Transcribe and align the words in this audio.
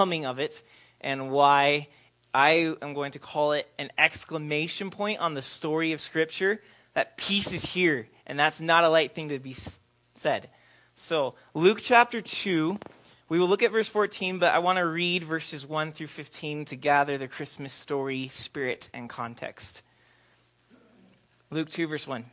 coming 0.00 0.24
of 0.24 0.38
it 0.38 0.62
and 1.02 1.30
why 1.30 1.86
I 2.32 2.74
am 2.80 2.94
going 2.94 3.12
to 3.12 3.18
call 3.18 3.52
it 3.52 3.68
an 3.78 3.90
exclamation 3.98 4.88
point 4.88 5.20
on 5.20 5.34
the 5.34 5.42
story 5.42 5.92
of 5.92 6.00
Scripture 6.00 6.62
that 6.94 7.18
peace 7.18 7.52
is 7.52 7.62
here. 7.62 8.08
And 8.26 8.38
that's 8.38 8.62
not 8.62 8.82
a 8.82 8.88
light 8.88 9.14
thing 9.14 9.28
to 9.28 9.38
be 9.38 9.54
said. 10.14 10.48
So, 10.94 11.34
Luke 11.52 11.80
chapter 11.82 12.22
2, 12.22 12.78
we 13.28 13.38
will 13.38 13.46
look 13.46 13.62
at 13.62 13.72
verse 13.72 13.90
14, 13.90 14.38
but 14.38 14.54
I 14.54 14.60
want 14.60 14.78
to 14.78 14.86
read 14.86 15.22
verses 15.22 15.66
1 15.66 15.92
through 15.92 16.06
15 16.06 16.64
to 16.64 16.76
gather 16.76 17.18
the 17.18 17.28
Christmas 17.28 17.74
story 17.74 18.28
spirit 18.28 18.88
and 18.94 19.06
context. 19.06 19.82
Luke 21.50 21.68
2, 21.68 21.86
verse 21.86 22.06
1. 22.06 22.24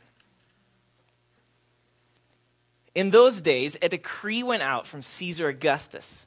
In 2.94 3.10
those 3.10 3.42
days, 3.42 3.76
a 3.82 3.90
decree 3.90 4.42
went 4.42 4.62
out 4.62 4.86
from 4.86 5.02
Caesar 5.02 5.48
Augustus 5.48 6.26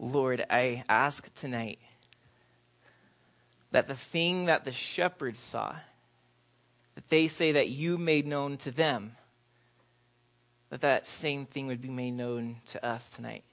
Lord, 0.00 0.46
I 0.48 0.82
ask 0.88 1.32
tonight 1.34 1.78
that 3.70 3.86
the 3.86 3.94
thing 3.94 4.46
that 4.46 4.64
the 4.64 4.72
shepherds 4.72 5.38
saw, 5.38 5.76
that 6.94 7.08
they 7.08 7.28
say 7.28 7.52
that 7.52 7.68
you 7.68 7.98
made 7.98 8.26
known 8.26 8.56
to 8.58 8.70
them, 8.70 9.12
that 10.70 10.80
that 10.80 11.06
same 11.06 11.44
thing 11.44 11.66
would 11.66 11.82
be 11.82 11.90
made 11.90 12.12
known 12.12 12.56
to 12.68 12.84
us 12.84 13.10
tonight. 13.10 13.44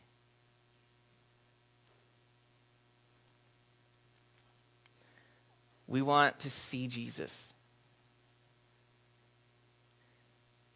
We 5.85 6.01
want 6.01 6.39
to 6.39 6.49
see 6.49 6.87
Jesus. 6.87 7.53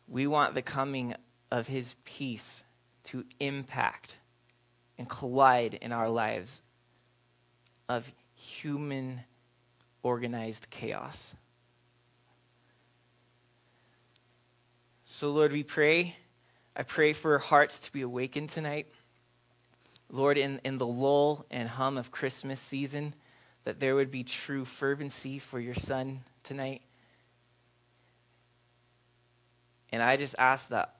We 0.09 0.27
want 0.27 0.53
the 0.53 0.61
coming 0.61 1.15
of 1.49 1.67
his 1.67 1.95
peace 2.03 2.63
to 3.05 3.23
impact 3.39 4.17
and 5.01 5.09
collide 5.09 5.73
in 5.73 5.91
our 5.91 6.09
lives 6.09 6.61
of 7.89 8.11
human 8.35 9.21
organized 10.03 10.69
chaos. 10.69 11.33
So, 15.03 15.31
Lord, 15.31 15.53
we 15.53 15.63
pray. 15.63 16.17
I 16.77 16.83
pray 16.83 17.13
for 17.13 17.39
hearts 17.39 17.79
to 17.79 17.91
be 17.91 18.03
awakened 18.03 18.49
tonight. 18.49 18.93
Lord, 20.11 20.37
in, 20.37 20.61
in 20.63 20.77
the 20.77 20.85
lull 20.85 21.47
and 21.49 21.67
hum 21.67 21.97
of 21.97 22.11
Christmas 22.11 22.59
season, 22.59 23.15
that 23.63 23.79
there 23.79 23.95
would 23.95 24.11
be 24.11 24.23
true 24.23 24.65
fervency 24.65 25.39
for 25.39 25.59
your 25.59 25.73
son 25.73 26.19
tonight. 26.43 26.83
And 29.91 30.03
I 30.03 30.15
just 30.15 30.35
ask 30.37 30.69
that 30.69 30.93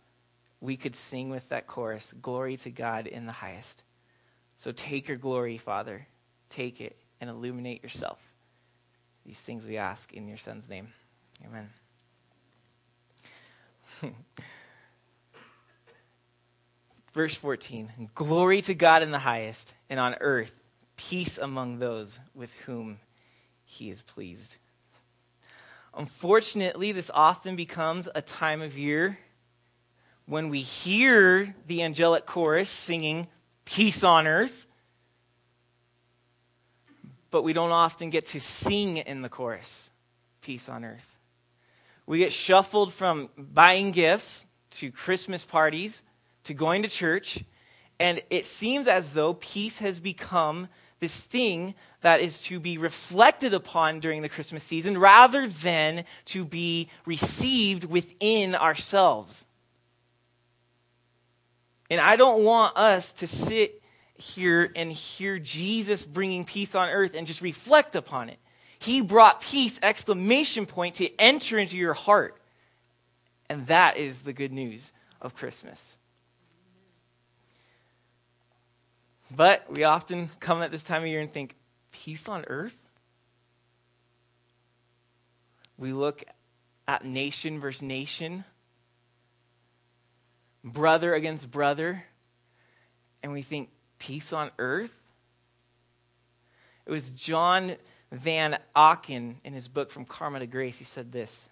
we 0.59 0.75
could 0.75 0.95
sing 0.95 1.29
with 1.29 1.49
that 1.49 1.67
chorus 1.67 2.15
Glory 2.19 2.57
to 2.57 2.71
God 2.71 3.05
in 3.05 3.27
the 3.27 3.31
highest. 3.31 3.83
So 4.61 4.71
take 4.71 5.07
your 5.07 5.17
glory, 5.17 5.57
Father. 5.57 6.05
Take 6.47 6.81
it 6.81 6.95
and 7.19 7.31
illuminate 7.31 7.81
yourself. 7.81 8.35
These 9.25 9.39
things 9.39 9.65
we 9.65 9.77
ask 9.77 10.13
in 10.13 10.27
your 10.27 10.37
son's 10.37 10.69
name. 10.69 10.89
Amen. 11.43 11.67
Verse 17.11 17.35
14 17.37 18.11
Glory 18.13 18.61
to 18.61 18.75
God 18.75 19.01
in 19.01 19.09
the 19.09 19.17
highest, 19.17 19.73
and 19.89 19.99
on 19.99 20.15
earth 20.21 20.53
peace 20.95 21.39
among 21.39 21.79
those 21.79 22.19
with 22.35 22.53
whom 22.67 22.99
he 23.63 23.89
is 23.89 24.03
pleased. 24.03 24.57
Unfortunately, 25.97 26.91
this 26.91 27.09
often 27.15 27.55
becomes 27.55 28.07
a 28.13 28.21
time 28.21 28.61
of 28.61 28.77
year 28.77 29.17
when 30.27 30.49
we 30.49 30.59
hear 30.59 31.55
the 31.65 31.81
angelic 31.81 32.27
chorus 32.27 32.69
singing 32.69 33.27
peace 33.65 34.03
on 34.03 34.27
earth, 34.27 34.67
but 37.29 37.43
we 37.43 37.53
don't 37.53 37.71
often 37.71 38.09
get 38.09 38.25
to 38.27 38.39
sing 38.39 38.97
in 38.97 39.21
the 39.21 39.29
chorus 39.29 39.91
peace 40.41 40.67
on 40.67 40.83
earth. 40.83 41.17
We 42.05 42.17
get 42.17 42.33
shuffled 42.33 42.91
from 42.93 43.29
buying 43.37 43.91
gifts 43.91 44.47
to 44.71 44.91
Christmas 44.91 45.45
parties 45.45 46.03
to 46.43 46.53
going 46.53 46.81
to 46.83 46.89
church, 46.89 47.43
and 47.99 48.21
it 48.29 48.45
seems 48.45 48.87
as 48.87 49.13
though 49.13 49.35
peace 49.35 49.77
has 49.77 49.99
become 49.99 50.67
this 50.99 51.25
thing 51.25 51.73
that 52.01 52.21
is 52.21 52.43
to 52.43 52.59
be 52.59 52.77
reflected 52.77 53.53
upon 53.53 53.99
during 53.99 54.21
the 54.21 54.29
Christmas 54.29 54.63
season 54.63 54.97
rather 54.97 55.47
than 55.47 56.05
to 56.25 56.45
be 56.45 56.89
received 57.05 57.85
within 57.85 58.55
ourselves. 58.55 59.45
And 61.91 61.99
I 61.99 62.15
don't 62.15 62.45
want 62.45 62.77
us 62.77 63.11
to 63.13 63.27
sit 63.27 63.81
here 64.15 64.71
and 64.77 64.89
hear 64.89 65.39
Jesus 65.39 66.05
bringing 66.05 66.45
peace 66.45 66.73
on 66.73 66.87
earth 66.87 67.13
and 67.13 67.27
just 67.27 67.41
reflect 67.41 67.97
upon 67.97 68.29
it. 68.29 68.39
He 68.79 69.01
brought 69.01 69.41
peace, 69.41 69.77
exclamation 69.83 70.65
point, 70.65 70.95
to 70.95 71.09
enter 71.19 71.59
into 71.59 71.77
your 71.77 71.93
heart. 71.93 72.37
And 73.49 73.67
that 73.67 73.97
is 73.97 74.21
the 74.21 74.31
good 74.31 74.53
news 74.53 74.93
of 75.21 75.35
Christmas. 75.35 75.97
But 79.29 79.69
we 79.69 79.83
often 79.83 80.29
come 80.39 80.61
at 80.61 80.71
this 80.71 80.83
time 80.83 81.01
of 81.01 81.09
year 81.09 81.19
and 81.19 81.31
think, 81.31 81.57
peace 81.91 82.29
on 82.29 82.45
earth? 82.47 82.77
We 85.77 85.91
look 85.91 86.23
at 86.87 87.03
nation 87.03 87.59
versus 87.59 87.81
nation, 87.81 88.45
brother 90.63 91.13
against 91.13 91.51
brother, 91.51 92.03
and 93.23 93.31
we 93.31 93.41
think, 93.41 93.69
peace 93.99 94.33
on 94.33 94.51
earth? 94.59 95.01
It 96.85 96.91
was 96.91 97.11
John 97.11 97.75
Van 98.11 98.57
Auken 98.75 99.35
in 99.43 99.53
his 99.53 99.67
book 99.67 99.91
From 99.91 100.05
Karma 100.05 100.39
to 100.39 100.47
Grace. 100.47 100.79
He 100.79 100.85
said 100.85 101.11
this 101.11 101.49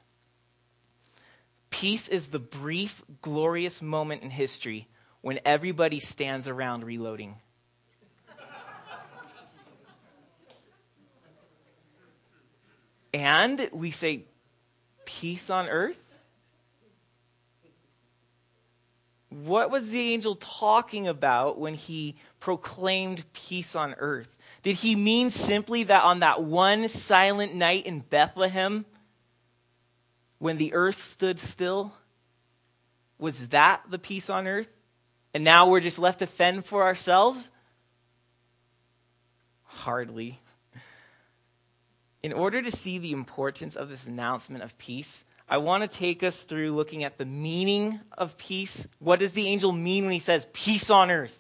Peace 1.70 2.08
is 2.08 2.28
the 2.28 2.40
brief, 2.40 3.04
glorious 3.22 3.82
moment 3.82 4.24
in 4.24 4.30
history 4.30 4.88
when 5.22 5.40
everybody 5.46 6.00
stands 6.00 6.48
around 6.48 6.84
reloading. 6.84 7.36
and 13.14 13.70
we 13.72 13.92
say, 13.92 14.24
Peace 15.06 15.50
on 15.50 15.68
earth? 15.68 16.09
What 19.30 19.70
was 19.70 19.92
the 19.92 20.14
angel 20.14 20.36
talking 20.36 21.08
about 21.08 21.60
when 21.60 21.76
he 21.76 22.16
proclaimed 22.40 23.26
peace 23.34 23.76
on 23.76 23.94
earth? 24.00 24.36
Did 24.64 24.78
he 24.78 24.96
mean 24.96 25.30
simply 25.30 25.84
that 25.84 26.04
on 26.04 26.22
that 26.22 26.44
one 26.44 26.88
silent 26.88 27.54
night 27.54 27.86
in 27.86 28.00
Bethlehem, 28.00 28.86
when 30.40 30.58
the 30.58 30.74
earth 30.74 31.04
stood 31.04 31.40
still? 31.40 31.94
Was 33.20 33.50
that 33.50 33.84
the 33.90 34.00
peace 34.00 34.30
on 34.30 34.48
earth? 34.48 34.70
And 35.34 35.44
now 35.44 35.70
we're 35.70 35.80
just 35.80 36.00
left 36.00 36.20
to 36.20 36.28
fend 36.28 36.66
for 36.66 36.84
ourselves? 36.84 37.52
Hardly. 39.64 40.40
In 42.24 42.34
order 42.34 42.62
to 42.62 42.72
see 42.72 42.98
the 42.98 43.12
importance 43.12 43.76
of 43.76 43.90
this 43.90 44.06
announcement 44.06 44.64
of 44.64 44.78
peace, 44.80 45.24
I 45.50 45.58
want 45.58 45.82
to 45.82 45.98
take 45.98 46.22
us 46.22 46.44
through 46.44 46.74
looking 46.74 47.04
at 47.04 47.18
the 47.18 47.26
meaning 47.26 48.00
of 48.18 48.38
peace. 48.38 48.88
What 49.00 49.20
does 49.20 49.34
the 49.34 49.48
angel 49.48 49.72
mean 49.72 50.04
when 50.04 50.14
he 50.14 50.20
says 50.20 50.46
peace 50.54 50.92
on 50.92 51.10
earth? 51.10 51.36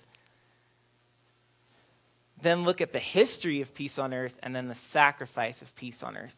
Then 2.41 2.63
look 2.63 2.81
at 2.81 2.91
the 2.91 2.99
history 2.99 3.61
of 3.61 3.75
peace 3.75 3.99
on 3.99 4.13
earth 4.13 4.39
and 4.41 4.55
then 4.55 4.67
the 4.67 4.75
sacrifice 4.75 5.61
of 5.61 5.75
peace 5.75 6.01
on 6.01 6.17
earth. 6.17 6.35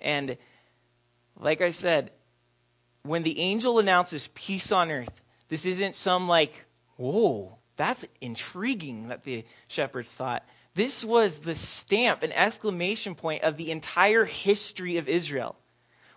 And 0.00 0.36
like 1.38 1.60
I 1.60 1.70
said, 1.70 2.10
when 3.02 3.22
the 3.22 3.38
angel 3.38 3.78
announces 3.78 4.28
peace 4.34 4.72
on 4.72 4.90
earth, 4.90 5.20
this 5.48 5.64
isn't 5.66 5.94
some 5.94 6.26
like, 6.26 6.64
whoa, 6.96 7.56
that's 7.76 8.04
intriguing 8.20 9.08
that 9.08 9.22
the 9.22 9.44
shepherds 9.68 10.12
thought. 10.12 10.44
This 10.74 11.04
was 11.04 11.40
the 11.40 11.54
stamp, 11.54 12.22
an 12.22 12.32
exclamation 12.32 13.14
point 13.14 13.42
of 13.44 13.56
the 13.56 13.70
entire 13.70 14.24
history 14.24 14.96
of 14.96 15.08
Israel. 15.08 15.56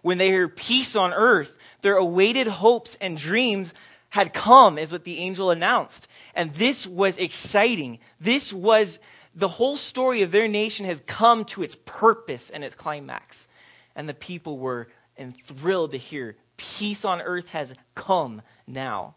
When 0.04 0.20
they 0.20 0.28
hear 0.28 0.48
peace 0.48 0.96
on 0.96 1.14
earth, 1.14 1.58
their 1.82 1.96
awaited 1.96 2.46
hopes 2.46 2.96
and 3.02 3.18
dreams 3.18 3.74
had 4.10 4.34
come, 4.34 4.78
is 4.78 4.92
what 4.92 5.06
the 5.06 5.18
angel 5.18 5.50
announced. 5.50 6.08
And 6.36 6.54
this 6.54 6.86
was 6.86 7.18
exciting. 7.18 7.98
This 8.20 8.54
was 8.54 9.00
the 9.36 9.48
whole 9.48 9.76
story 9.76 10.22
of 10.22 10.32
their 10.32 10.48
nation 10.48 10.86
has 10.86 11.02
come 11.08 11.46
to 11.46 11.64
its 11.64 11.76
purpose 11.86 12.52
and 12.52 12.64
its 12.64 12.76
climax. 12.76 13.48
And 13.96 14.08
the 14.08 14.14
people 14.14 14.60
were 14.60 14.88
thrilled 15.18 15.92
to 15.92 15.98
hear 15.98 16.36
peace 16.58 17.04
on 17.04 17.22
earth 17.22 17.50
has 17.50 17.74
come 17.96 18.42
now. 18.68 19.16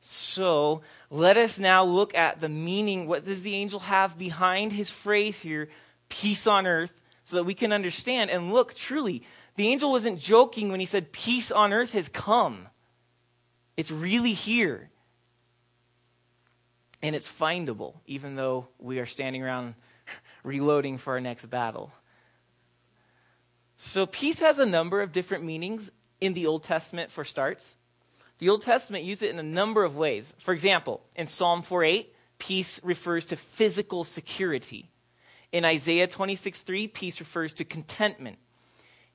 So 0.00 0.82
let 1.10 1.36
us 1.36 1.58
now 1.58 1.84
look 1.84 2.14
at 2.14 2.40
the 2.40 2.48
meaning. 2.48 3.06
What 3.06 3.24
does 3.24 3.42
the 3.42 3.54
angel 3.54 3.80
have 3.80 4.18
behind 4.18 4.72
his 4.72 4.90
phrase 4.90 5.40
here, 5.42 5.68
peace 6.08 6.46
on 6.46 6.66
earth, 6.66 7.02
so 7.24 7.36
that 7.36 7.44
we 7.44 7.54
can 7.54 7.72
understand 7.72 8.30
and 8.30 8.52
look 8.52 8.74
truly. 8.74 9.22
The 9.58 9.66
angel 9.66 9.90
wasn't 9.90 10.20
joking 10.20 10.70
when 10.70 10.78
he 10.78 10.86
said, 10.86 11.10
Peace 11.10 11.50
on 11.50 11.72
earth 11.72 11.92
has 11.92 12.08
come. 12.08 12.68
It's 13.76 13.90
really 13.90 14.32
here. 14.32 14.88
And 17.02 17.16
it's 17.16 17.28
findable, 17.28 17.94
even 18.06 18.36
though 18.36 18.68
we 18.78 19.00
are 19.00 19.06
standing 19.06 19.42
around 19.42 19.74
reloading 20.44 20.96
for 20.96 21.14
our 21.14 21.20
next 21.20 21.46
battle. 21.46 21.90
So, 23.76 24.06
peace 24.06 24.38
has 24.38 24.60
a 24.60 24.66
number 24.66 25.02
of 25.02 25.10
different 25.10 25.42
meanings 25.42 25.90
in 26.20 26.34
the 26.34 26.46
Old 26.46 26.62
Testament 26.62 27.10
for 27.10 27.24
starts. 27.24 27.74
The 28.38 28.50
Old 28.50 28.62
Testament 28.62 29.02
uses 29.02 29.24
it 29.24 29.30
in 29.30 29.40
a 29.40 29.42
number 29.42 29.82
of 29.82 29.96
ways. 29.96 30.34
For 30.38 30.54
example, 30.54 31.02
in 31.16 31.26
Psalm 31.26 31.62
4:8, 31.62 32.14
peace 32.38 32.80
refers 32.84 33.26
to 33.26 33.36
physical 33.36 34.04
security. 34.04 34.92
In 35.50 35.64
Isaiah 35.64 36.06
26:3, 36.06 36.86
peace 36.86 37.18
refers 37.18 37.52
to 37.54 37.64
contentment. 37.64 38.38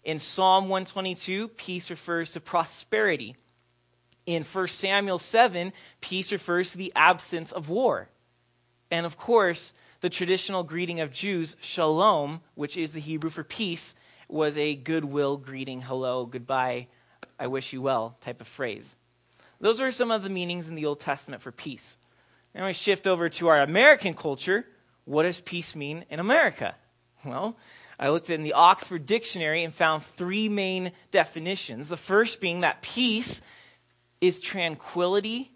In 0.03 0.19
Psalm 0.19 0.65
122, 0.65 1.47
peace 1.49 1.89
refers 1.89 2.31
to 2.31 2.41
prosperity. 2.41 3.35
In 4.25 4.43
1 4.43 4.67
Samuel 4.67 5.17
7, 5.17 5.71
peace 6.01 6.31
refers 6.31 6.71
to 6.71 6.77
the 6.77 6.91
absence 6.95 7.51
of 7.51 7.69
war. 7.69 8.09
And 8.91 9.05
of 9.05 9.17
course, 9.17 9.73
the 10.01 10.09
traditional 10.09 10.63
greeting 10.63 10.99
of 10.99 11.11
Jews, 11.11 11.55
shalom, 11.61 12.41
which 12.55 12.75
is 12.75 12.93
the 12.93 12.99
Hebrew 12.99 13.29
for 13.29 13.43
peace, 13.43 13.95
was 14.27 14.57
a 14.57 14.75
goodwill 14.75 15.37
greeting, 15.37 15.81
hello, 15.81 16.25
goodbye, 16.25 16.87
I 17.39 17.47
wish 17.47 17.73
you 17.73 17.81
well 17.81 18.17
type 18.21 18.41
of 18.41 18.47
phrase. 18.47 18.97
Those 19.59 19.79
are 19.79 19.91
some 19.91 20.11
of 20.11 20.23
the 20.23 20.29
meanings 20.29 20.67
in 20.67 20.75
the 20.75 20.85
Old 20.85 20.99
Testament 20.99 21.41
for 21.41 21.51
peace. 21.51 21.95
Now 22.53 22.65
we 22.65 22.73
shift 22.73 23.07
over 23.07 23.29
to 23.29 23.47
our 23.47 23.61
American 23.61 24.13
culture. 24.13 24.65
What 25.05 25.23
does 25.23 25.41
peace 25.41 25.75
mean 25.75 26.05
in 26.09 26.19
America? 26.19 26.75
Well, 27.25 27.57
I 27.99 28.09
looked 28.09 28.29
in 28.29 28.43
the 28.43 28.53
Oxford 28.53 29.05
Dictionary 29.05 29.63
and 29.63 29.73
found 29.73 30.03
three 30.03 30.49
main 30.49 30.91
definitions. 31.11 31.89
The 31.89 31.97
first 31.97 32.41
being 32.41 32.61
that 32.61 32.81
peace 32.81 33.41
is 34.19 34.39
tranquility 34.39 35.51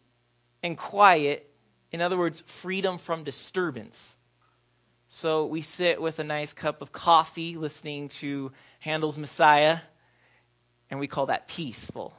and 0.62 0.78
quiet. 0.78 1.50
In 1.92 2.02
other 2.02 2.18
words, 2.18 2.42
freedom 2.46 2.98
from 2.98 3.24
disturbance. 3.24 4.18
So 5.08 5.46
we 5.46 5.62
sit 5.62 6.02
with 6.02 6.20
a 6.20 6.24
nice 6.24 6.54
cup 6.54 6.82
of 6.82 6.92
coffee 6.92 7.56
listening 7.56 8.10
to 8.10 8.52
Handel's 8.82 9.18
Messiah, 9.18 9.80
and 10.90 11.00
we 11.00 11.08
call 11.08 11.28
that 11.28 11.48
peaceful. 11.48 12.14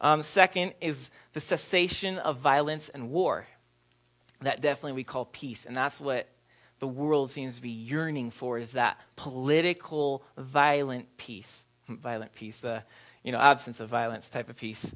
Um, 0.00 0.22
second 0.22 0.72
is 0.80 1.10
the 1.34 1.40
cessation 1.40 2.18
of 2.18 2.38
violence 2.38 2.88
and 2.88 3.10
war. 3.10 3.46
That 4.40 4.60
definitely 4.60 4.92
we 4.92 5.04
call 5.04 5.26
peace, 5.26 5.64
and 5.66 5.76
that's 5.76 6.00
what 6.00 6.28
the 6.78 6.88
world 6.88 7.30
seems 7.30 7.56
to 7.56 7.62
be 7.62 7.70
yearning 7.70 8.30
for 8.30 8.58
is 8.58 8.72
that 8.72 9.00
political, 9.16 10.24
violent 10.36 11.16
peace. 11.16 11.64
Violent 11.88 12.34
peace, 12.34 12.60
the 12.60 12.82
you 13.22 13.30
know 13.30 13.38
absence 13.38 13.78
of 13.78 13.90
violence 13.90 14.30
type 14.30 14.48
of 14.48 14.56
peace. 14.56 14.94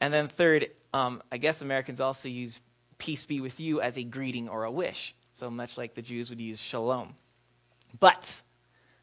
And 0.00 0.12
then 0.12 0.26
third, 0.26 0.70
um, 0.92 1.22
I 1.30 1.36
guess 1.36 1.62
Americans 1.62 2.00
also 2.00 2.28
use 2.28 2.60
"peace 2.98 3.24
be 3.24 3.40
with 3.40 3.60
you" 3.60 3.80
as 3.80 3.96
a 3.96 4.02
greeting 4.02 4.48
or 4.48 4.64
a 4.64 4.70
wish. 4.70 5.14
So 5.34 5.50
much 5.50 5.78
like 5.78 5.94
the 5.94 6.02
Jews 6.02 6.28
would 6.30 6.40
use 6.40 6.60
shalom. 6.60 7.14
But 8.00 8.42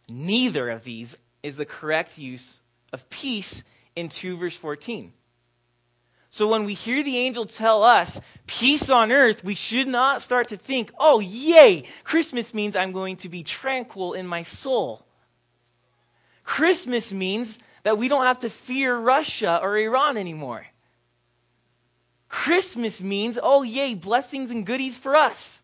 neither 0.10 0.70
of 0.70 0.84
these 0.84 1.16
is 1.44 1.56
the 1.56 1.66
correct 1.66 2.18
use 2.18 2.62
of 2.92 3.10
peace 3.10 3.64
in 3.96 4.10
2 4.10 4.38
verse 4.38 4.58
14. 4.58 5.14
So 6.34 6.48
when 6.48 6.66
we 6.66 6.74
hear 6.74 7.04
the 7.04 7.20
angel 7.20 7.46
tell 7.46 7.84
us 7.84 8.20
peace 8.48 8.90
on 8.90 9.12
earth, 9.12 9.44
we 9.44 9.54
should 9.54 9.88
not 9.88 10.24
start 10.24 10.48
to 10.48 10.58
think, 10.58 10.92
oh, 10.98 11.20
yay, 11.20 11.84
Christmas 12.04 12.56
means 12.56 12.76
I'm 12.76 12.92
going 12.92 13.18
to 13.18 13.30
be 13.30 13.44
tranquil 13.44 14.14
in 14.14 14.26
my 14.26 14.42
soul. 14.42 15.06
Christmas 16.44 17.14
means 17.14 17.60
that 17.84 18.00
we 18.00 18.08
don't 18.08 18.24
have 18.24 18.40
to 18.40 18.50
fear 18.50 18.98
Russia 18.98 19.60
or 19.62 19.78
Iran 19.78 20.18
anymore. 20.18 20.66
Christmas 22.30 23.00
means, 23.00 23.38
oh, 23.42 23.62
yay, 23.62 23.94
blessings 23.94 24.50
and 24.50 24.66
goodies 24.66 24.98
for 24.98 25.16
us. 25.16 25.62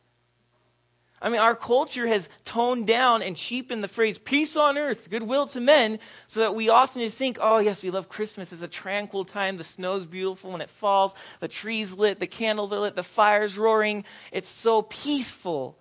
I 1.21 1.29
mean, 1.29 1.39
our 1.39 1.55
culture 1.55 2.07
has 2.07 2.29
toned 2.45 2.87
down 2.87 3.21
and 3.21 3.35
cheapened 3.35 3.83
the 3.83 3.89
phrase 3.89 4.17
peace 4.17 4.55
on 4.55 4.77
earth, 4.77 5.09
goodwill 5.09 5.45
to 5.47 5.59
men, 5.59 5.99
so 6.27 6.39
that 6.39 6.55
we 6.55 6.69
often 6.69 7.01
just 7.01 7.17
think, 7.17 7.37
oh, 7.41 7.59
yes, 7.59 7.83
we 7.83 7.89
love 7.89 8.07
Christmas. 8.07 8.53
It's 8.53 8.61
a 8.61 8.67
tranquil 8.67 9.25
time. 9.25 9.57
The 9.57 9.63
snow's 9.63 10.05
beautiful 10.05 10.51
when 10.51 10.61
it 10.61 10.69
falls, 10.69 11.15
the 11.39 11.47
tree's 11.47 11.97
lit, 11.97 12.19
the 12.19 12.27
candles 12.27 12.71
are 12.71 12.79
lit, 12.79 12.95
the 12.95 13.03
fire's 13.03 13.57
roaring. 13.57 14.05
It's 14.31 14.47
so 14.47 14.81
peaceful. 14.81 15.77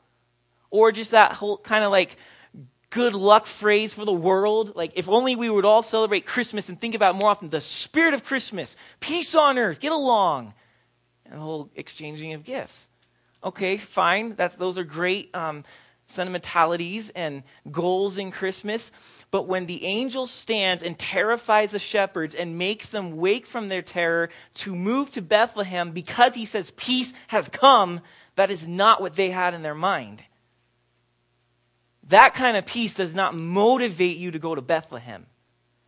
Or 0.71 0.93
just 0.93 1.13
that 1.13 1.33
whole 1.33 1.59
kind 1.59 1.85
of 1.85 1.93
like 1.93 2.17
good 2.91 3.15
luck 3.15 3.47
phrase 3.47 3.95
for 3.95 4.05
the 4.05 4.13
world. 4.13 4.75
Like, 4.75 4.93
if 4.97 5.09
only 5.09 5.37
we 5.37 5.51
would 5.51 5.65
all 5.65 5.83
celebrate 5.83 6.27
Christmas 6.27 6.69
and 6.69 6.81
think 6.81 6.95
about 6.95 7.15
more 7.15 7.31
often 7.31 7.51
the 7.51 7.61
spirit 7.61 8.15
of 8.15 8.25
Christmas, 8.25 8.77
peace 9.01 9.35
on 9.35 9.59
earth, 9.59 9.81
get 9.81 9.93
along, 9.93 10.55
and 11.25 11.35
the 11.35 11.39
whole 11.39 11.71
exchanging 11.77 12.33
of 12.33 12.45
gifts. 12.45 12.89
Okay, 13.43 13.77
fine. 13.77 14.35
That's, 14.35 14.57
those 14.57 14.79
are 14.79 14.85
great 14.85 15.35
um, 15.35 15.65
sentimentalities 16.07 17.11
and 17.11 17.43
goals 17.71 18.19
in 18.19 18.31
Christmas. 18.31 18.91
But 19.31 19.47
when 19.47 19.67
the 19.67 19.85
angel 19.85 20.27
stands 20.27 20.83
and 20.83 20.99
terrifies 20.99 21.73
the 21.73 21.79
shepherds 21.79 22.35
and 22.35 22.59
makes 22.59 22.89
them 22.89 23.17
wake 23.17 23.47
from 23.47 23.69
their 23.69 23.83
terror 23.83 24.31
to 24.55 24.75
move 24.75 25.11
to 25.13 25.23
Bethlehem 25.23 25.93
because 25.93 26.35
he 26.35 26.47
says 26.47 26.71
peace 26.73 27.13
has 27.29 27.49
come, 27.49 28.01
that 28.37 28.51
is 28.51 28.67
not 28.67 29.01
what 29.01 29.17
they 29.17 29.31
had 29.31 29.55
in 29.55 29.63
their 29.63 29.75
mind. 29.75 30.23
That 32.05 32.33
kind 32.33 32.57
of 32.57 32.65
peace 32.65 32.95
does 32.95 33.15
not 33.15 33.35
motivate 33.35 34.17
you 34.17 34.31
to 34.31 34.39
go 34.39 34.55
to 34.55 34.63
Bethlehem 34.63 35.27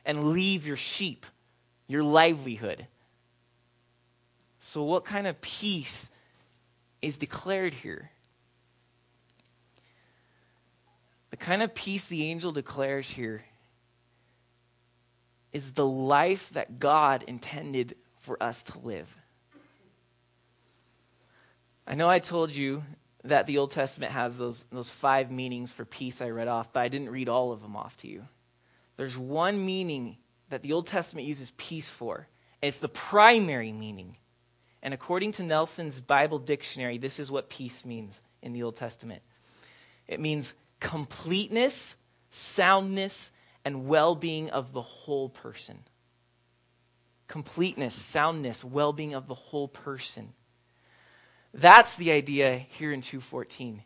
and 0.04 0.33
leave 0.33 0.66
your 0.66 0.76
sheep, 0.76 1.25
your 1.87 2.02
livelihood. 2.02 2.87
So, 4.59 4.83
what 4.83 5.07
kind 5.07 5.26
of 5.26 5.40
peace 5.40 6.11
is 7.02 7.16
declared 7.16 7.75
here. 7.75 8.11
The 11.30 11.37
kind 11.37 11.62
of 11.62 11.75
peace 11.75 12.07
the 12.07 12.26
angel 12.26 12.52
declares 12.52 13.11
here 13.11 13.45
is 15.52 15.73
the 15.73 15.87
life 15.87 16.50
that 16.50 16.78
God 16.78 17.25
intended 17.26 17.95
for 18.19 18.40
us 18.42 18.62
to 18.64 18.78
live. 18.78 19.16
I 21.87 21.95
know 21.95 22.09
I 22.09 22.19
told 22.19 22.54
you 22.54 22.85
that 23.25 23.47
the 23.47 23.59
Old 23.59 23.71
Testament 23.71 24.12
has 24.12 24.38
those, 24.38 24.62
those 24.71 24.90
five 24.90 25.30
meanings 25.30 25.73
for 25.73 25.85
peace 25.85 26.23
I 26.23 26.30
read 26.30 26.49
off, 26.49 26.73
but 26.73 26.80
I 26.80 26.88
didn't 26.88 27.11
read 27.11 27.28
all 27.28 27.52
of 27.52 27.62
them 27.62 27.76
off 27.76 27.97
to 27.99 28.09
you. 28.09 28.26
There's 28.97 29.19
one 29.19 29.64
meaning 29.64 30.16
that 30.50 30.62
the 30.62 30.73
Old 30.73 30.87
Testament 30.87 31.26
uses 31.26 31.52
peace 31.57 31.90
for, 31.90 32.28
and 32.62 32.69
it's 32.69 32.78
the 32.78 32.88
primary 32.88 33.73
meaning. 33.73 34.16
And 34.82 34.94
according 34.94 35.32
to 35.32 35.42
Nelson's 35.42 36.00
Bible 36.00 36.38
dictionary, 36.38 36.99
this 36.99 37.18
is 37.18 37.30
what 37.30 37.50
peace 37.50 37.84
means 37.84 38.20
in 38.42 38.52
the 38.52 38.62
Old 38.62 38.76
Testament 38.76 39.22
it 40.08 40.18
means 40.18 40.54
completeness, 40.80 41.94
soundness, 42.30 43.30
and 43.64 43.87
well 43.87 44.16
being 44.16 44.50
of 44.50 44.72
the 44.72 44.82
whole 44.82 45.28
person. 45.28 45.78
Completeness, 47.28 47.94
soundness, 47.94 48.64
well 48.64 48.92
being 48.92 49.14
of 49.14 49.28
the 49.28 49.34
whole 49.34 49.68
person. 49.68 50.32
That's 51.54 51.94
the 51.94 52.10
idea 52.10 52.56
here 52.58 52.92
in 52.92 53.02
214. 53.02 53.84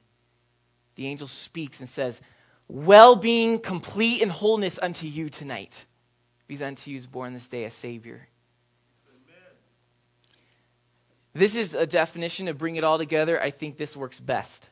The 0.95 1.07
angel 1.07 1.27
speaks 1.27 1.81
and 1.81 1.89
says, 1.89 2.21
Well 2.69 3.17
being, 3.17 3.59
complete, 3.59 4.23
and 4.23 4.31
wholeness 4.31 4.79
unto 4.81 5.07
you 5.07 5.29
tonight. 5.29 5.85
Because 6.47 6.63
unto 6.63 6.91
you 6.91 6.97
is 6.97 7.07
born 7.07 7.35
this 7.35 7.49
day 7.49 7.65
a 7.65 7.71
Savior. 7.71 8.29
This 11.35 11.57
is 11.57 11.75
a 11.75 11.87
definition 11.87 12.47
to 12.47 12.55
bring 12.55 12.77
it 12.77 12.85
all 12.85 12.97
together. 12.97 13.43
I 13.43 13.51
think 13.51 13.77
this 13.77 13.97
works 13.97 14.21
best. 14.21 14.71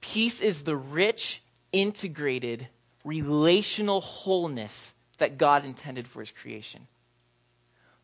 Peace 0.00 0.40
is 0.40 0.62
the 0.62 0.76
rich, 0.76 1.42
integrated, 1.72 2.68
relational 3.04 4.00
wholeness 4.00 4.94
that 5.18 5.38
God 5.38 5.64
intended 5.64 6.06
for 6.06 6.20
his 6.20 6.30
creation. 6.30 6.86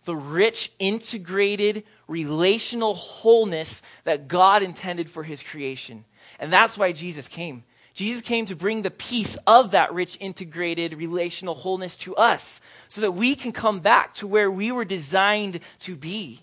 The 0.04 0.16
rich, 0.16 0.72
integrated, 0.78 1.84
relational 2.06 2.94
wholeness 2.94 3.82
that 4.04 4.26
God 4.26 4.62
intended 4.62 5.08
for 5.08 5.22
his 5.22 5.42
creation. 5.42 6.04
And 6.40 6.52
that's 6.52 6.78
why 6.78 6.92
Jesus 6.92 7.28
came. 7.28 7.64
Jesus 7.94 8.22
came 8.22 8.46
to 8.46 8.54
bring 8.54 8.82
the 8.82 8.92
peace 8.92 9.36
of 9.46 9.72
that 9.72 9.92
rich, 9.92 10.16
integrated, 10.20 10.94
relational 10.94 11.56
wholeness 11.56 11.96
to 11.98 12.14
us 12.14 12.60
so 12.86 13.00
that 13.00 13.12
we 13.12 13.34
can 13.34 13.50
come 13.50 13.80
back 13.80 14.14
to 14.14 14.26
where 14.26 14.50
we 14.50 14.70
were 14.70 14.84
designed 14.84 15.60
to 15.80 15.96
be. 15.96 16.40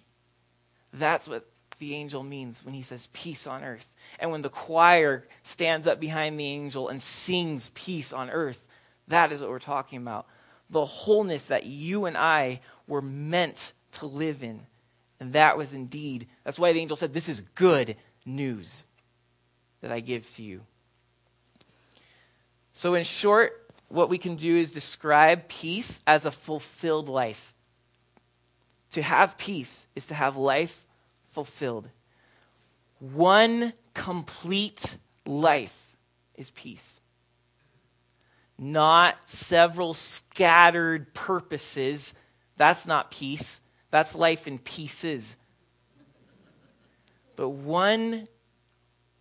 That's 0.95 1.27
what 1.27 1.45
the 1.79 1.93
angel 1.93 2.23
means 2.23 2.63
when 2.63 2.73
he 2.73 2.81
says 2.81 3.09
peace 3.11 3.47
on 3.47 3.63
earth. 3.63 3.93
And 4.19 4.31
when 4.31 4.41
the 4.41 4.49
choir 4.49 5.25
stands 5.43 5.87
up 5.87 5.99
behind 5.99 6.39
the 6.39 6.45
angel 6.45 6.87
and 6.87 7.01
sings 7.01 7.69
peace 7.69 8.13
on 8.13 8.29
earth, 8.29 8.65
that 9.09 9.31
is 9.31 9.41
what 9.41 9.49
we're 9.49 9.59
talking 9.59 10.01
about. 10.01 10.25
The 10.69 10.85
wholeness 10.85 11.47
that 11.47 11.65
you 11.65 12.05
and 12.05 12.17
I 12.17 12.61
were 12.87 13.01
meant 13.01 13.73
to 13.93 14.05
live 14.05 14.41
in. 14.41 14.61
And 15.19 15.33
that 15.33 15.57
was 15.57 15.73
indeed, 15.73 16.27
that's 16.43 16.59
why 16.59 16.73
the 16.73 16.79
angel 16.79 16.97
said, 16.97 17.13
This 17.13 17.29
is 17.29 17.41
good 17.41 17.95
news 18.25 18.83
that 19.81 19.91
I 19.91 19.99
give 19.99 20.27
to 20.31 20.43
you. 20.43 20.61
So, 22.73 22.95
in 22.95 23.03
short, 23.03 23.71
what 23.87 24.09
we 24.09 24.17
can 24.17 24.35
do 24.35 24.55
is 24.55 24.71
describe 24.71 25.47
peace 25.47 26.01
as 26.07 26.25
a 26.25 26.31
fulfilled 26.31 27.07
life. 27.07 27.53
To 28.91 29.01
have 29.01 29.37
peace 29.37 29.85
is 29.95 30.05
to 30.07 30.13
have 30.13 30.35
life 30.35 30.84
fulfilled. 31.35 31.89
One 32.99 33.73
complete 33.93 34.97
life 35.25 35.97
is 36.35 36.49
peace. 36.49 37.01
Not 38.57 39.29
several 39.29 39.93
scattered 39.93 41.13
purposes. 41.13 42.13
That's 42.55 42.87
not 42.87 43.11
peace. 43.11 43.59
That's 43.91 44.15
life 44.15 44.47
in 44.47 44.59
pieces. 44.59 45.35
But 47.35 47.49
one 47.49 48.27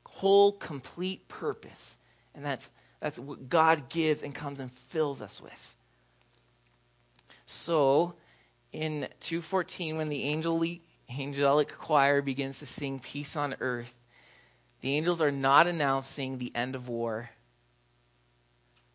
whole, 0.06 0.52
complete 0.52 1.26
purpose. 1.26 1.99
And 2.33 2.44
that's, 2.44 2.71
that's 3.00 3.18
what 3.18 3.49
God 3.49 3.88
gives 3.88 4.23
and 4.23 4.33
comes 4.33 4.61
and 4.61 4.71
fills 4.71 5.21
us 5.21 5.42
with. 5.42 5.75
So, 7.44 8.14
in 8.73 9.09
214, 9.18 9.97
when 9.97 10.09
the 10.09 10.23
angel, 10.23 10.64
angelic 11.18 11.76
choir 11.78 12.23
begins 12.23 12.59
to 12.59 12.66
sing 12.66 12.99
Peace 12.99 13.37
on 13.37 13.56
Earth, 13.61 13.94
the 14.80 14.97
angels 14.97 15.23
are 15.23 15.33
not 15.33 15.66
announcing 15.66 16.38
the 16.38 16.52
end 16.54 16.75
of 16.75 16.88
war. 16.88 17.30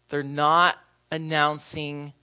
They're 0.10 0.24
not 0.24 0.78
announcing 1.12 2.14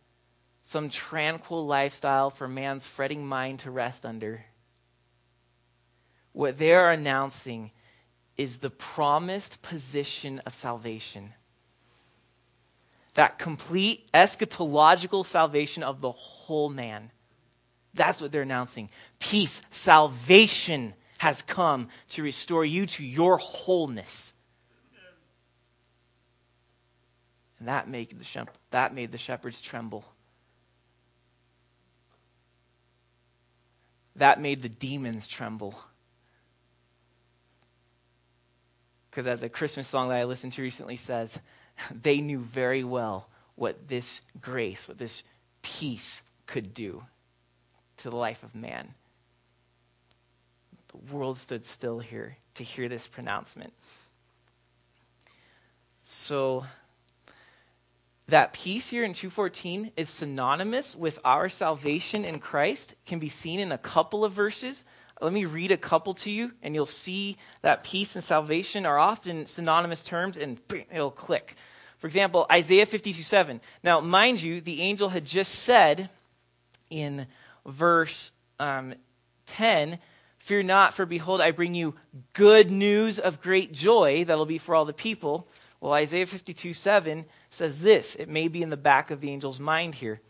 some 0.62 0.88
tranquil 0.88 1.66
lifestyle 1.66 2.30
for 2.30 2.48
man's 2.48 2.86
fretting 2.86 3.26
mind 3.26 3.60
to 3.60 3.70
rest 3.70 4.04
under. 4.04 4.44
What 6.32 6.58
they 6.58 6.74
are 6.74 6.90
announcing 6.90 7.70
is 8.36 8.58
the 8.58 8.70
promised 8.70 9.62
position 9.62 10.40
of 10.44 10.54
salvation. 10.54 11.32
That 13.14 13.38
complete 13.38 14.10
eschatological 14.12 15.24
salvation 15.24 15.82
of 15.82 16.00
the 16.00 16.12
whole 16.12 16.68
man. 16.68 17.10
That's 17.96 18.20
what 18.20 18.30
they're 18.30 18.42
announcing. 18.42 18.90
Peace, 19.18 19.60
salvation 19.70 20.94
has 21.18 21.42
come 21.42 21.88
to 22.10 22.22
restore 22.22 22.64
you 22.64 22.86
to 22.86 23.04
your 23.04 23.38
wholeness. 23.38 24.34
And 27.58 27.68
that 27.68 27.88
made 27.88 28.10
the, 28.10 28.46
that 28.70 28.94
made 28.94 29.12
the 29.12 29.18
shepherds 29.18 29.62
tremble. 29.62 30.04
That 34.14 34.40
made 34.40 34.60
the 34.60 34.68
demons 34.68 35.26
tremble. 35.26 35.78
Because 39.10 39.26
as 39.26 39.42
a 39.42 39.48
Christmas 39.48 39.88
song 39.88 40.10
that 40.10 40.18
I 40.18 40.24
listened 40.24 40.52
to 40.54 40.62
recently 40.62 40.96
says, 40.96 41.40
they 41.90 42.20
knew 42.20 42.40
very 42.40 42.84
well 42.84 43.30
what 43.54 43.88
this 43.88 44.20
grace, 44.38 44.86
what 44.86 44.98
this 44.98 45.22
peace 45.62 46.20
could 46.46 46.74
do 46.74 47.02
to 47.98 48.10
the 48.10 48.16
life 48.16 48.42
of 48.42 48.54
man. 48.54 48.94
The 50.88 51.14
world 51.14 51.38
stood 51.38 51.64
still 51.66 51.98
here 51.98 52.36
to 52.54 52.64
hear 52.64 52.88
this 52.88 53.06
pronouncement. 53.06 53.72
So, 56.04 56.64
that 58.28 58.52
peace 58.52 58.90
here 58.90 59.04
in 59.04 59.12
214 59.12 59.92
is 59.96 60.10
synonymous 60.10 60.96
with 60.96 61.18
our 61.24 61.48
salvation 61.48 62.24
in 62.24 62.40
Christ, 62.40 62.94
can 63.04 63.18
be 63.18 63.28
seen 63.28 63.60
in 63.60 63.70
a 63.70 63.78
couple 63.78 64.24
of 64.24 64.32
verses. 64.32 64.84
Let 65.20 65.32
me 65.32 65.44
read 65.44 65.70
a 65.70 65.76
couple 65.76 66.12
to 66.14 66.30
you, 66.30 66.52
and 66.62 66.74
you'll 66.74 66.86
see 66.86 67.36
that 67.62 67.84
peace 67.84 68.16
and 68.16 68.24
salvation 68.24 68.84
are 68.84 68.98
often 68.98 69.46
synonymous 69.46 70.02
terms, 70.02 70.36
and 70.36 70.60
it'll 70.90 71.10
click. 71.10 71.56
For 71.98 72.06
example, 72.06 72.46
Isaiah 72.50 72.84
52 72.84 73.22
7. 73.22 73.60
Now, 73.82 74.00
mind 74.00 74.42
you, 74.42 74.60
the 74.60 74.82
angel 74.82 75.10
had 75.10 75.24
just 75.24 75.54
said 75.54 76.10
in 76.90 77.26
verse 77.66 78.32
um, 78.58 78.94
10 79.46 79.98
Fear 80.46 80.62
not, 80.62 80.94
for 80.94 81.04
behold, 81.06 81.40
I 81.40 81.50
bring 81.50 81.74
you 81.74 81.96
good 82.32 82.70
news 82.70 83.18
of 83.18 83.42
great 83.42 83.72
joy 83.72 84.22
that'll 84.22 84.46
be 84.46 84.58
for 84.58 84.76
all 84.76 84.84
the 84.84 84.92
people. 84.92 85.48
Well, 85.80 85.92
Isaiah 85.92 86.24
52 86.24 86.72
7 86.72 87.24
says 87.50 87.82
this. 87.82 88.14
It 88.14 88.28
may 88.28 88.46
be 88.46 88.62
in 88.62 88.70
the 88.70 88.76
back 88.76 89.10
of 89.10 89.20
the 89.20 89.32
angel's 89.32 89.58
mind 89.58 89.96
here. 89.96 90.20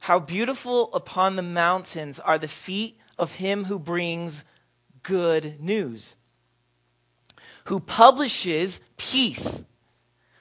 How 0.00 0.20
beautiful 0.20 0.90
upon 0.94 1.36
the 1.36 1.42
mountains 1.42 2.18
are 2.18 2.38
the 2.38 2.48
feet 2.48 2.98
of 3.18 3.32
him 3.32 3.64
who 3.64 3.78
brings 3.78 4.42
good 5.02 5.60
news, 5.60 6.14
who 7.64 7.78
publishes 7.78 8.80
peace, 8.96 9.64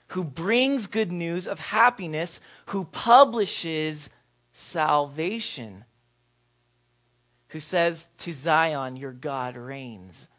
who 0.07 0.23
brings 0.23 0.87
good 0.87 1.11
news 1.11 1.49
of 1.49 1.59
happiness, 1.59 2.39
who 2.67 2.85
publishes 2.85 4.09
salvation, 4.53 5.83
who 7.49 7.59
says 7.59 8.09
to 8.19 8.33
Zion, 8.33 8.97
Your 8.97 9.13
God 9.13 9.55
reigns. 9.55 10.29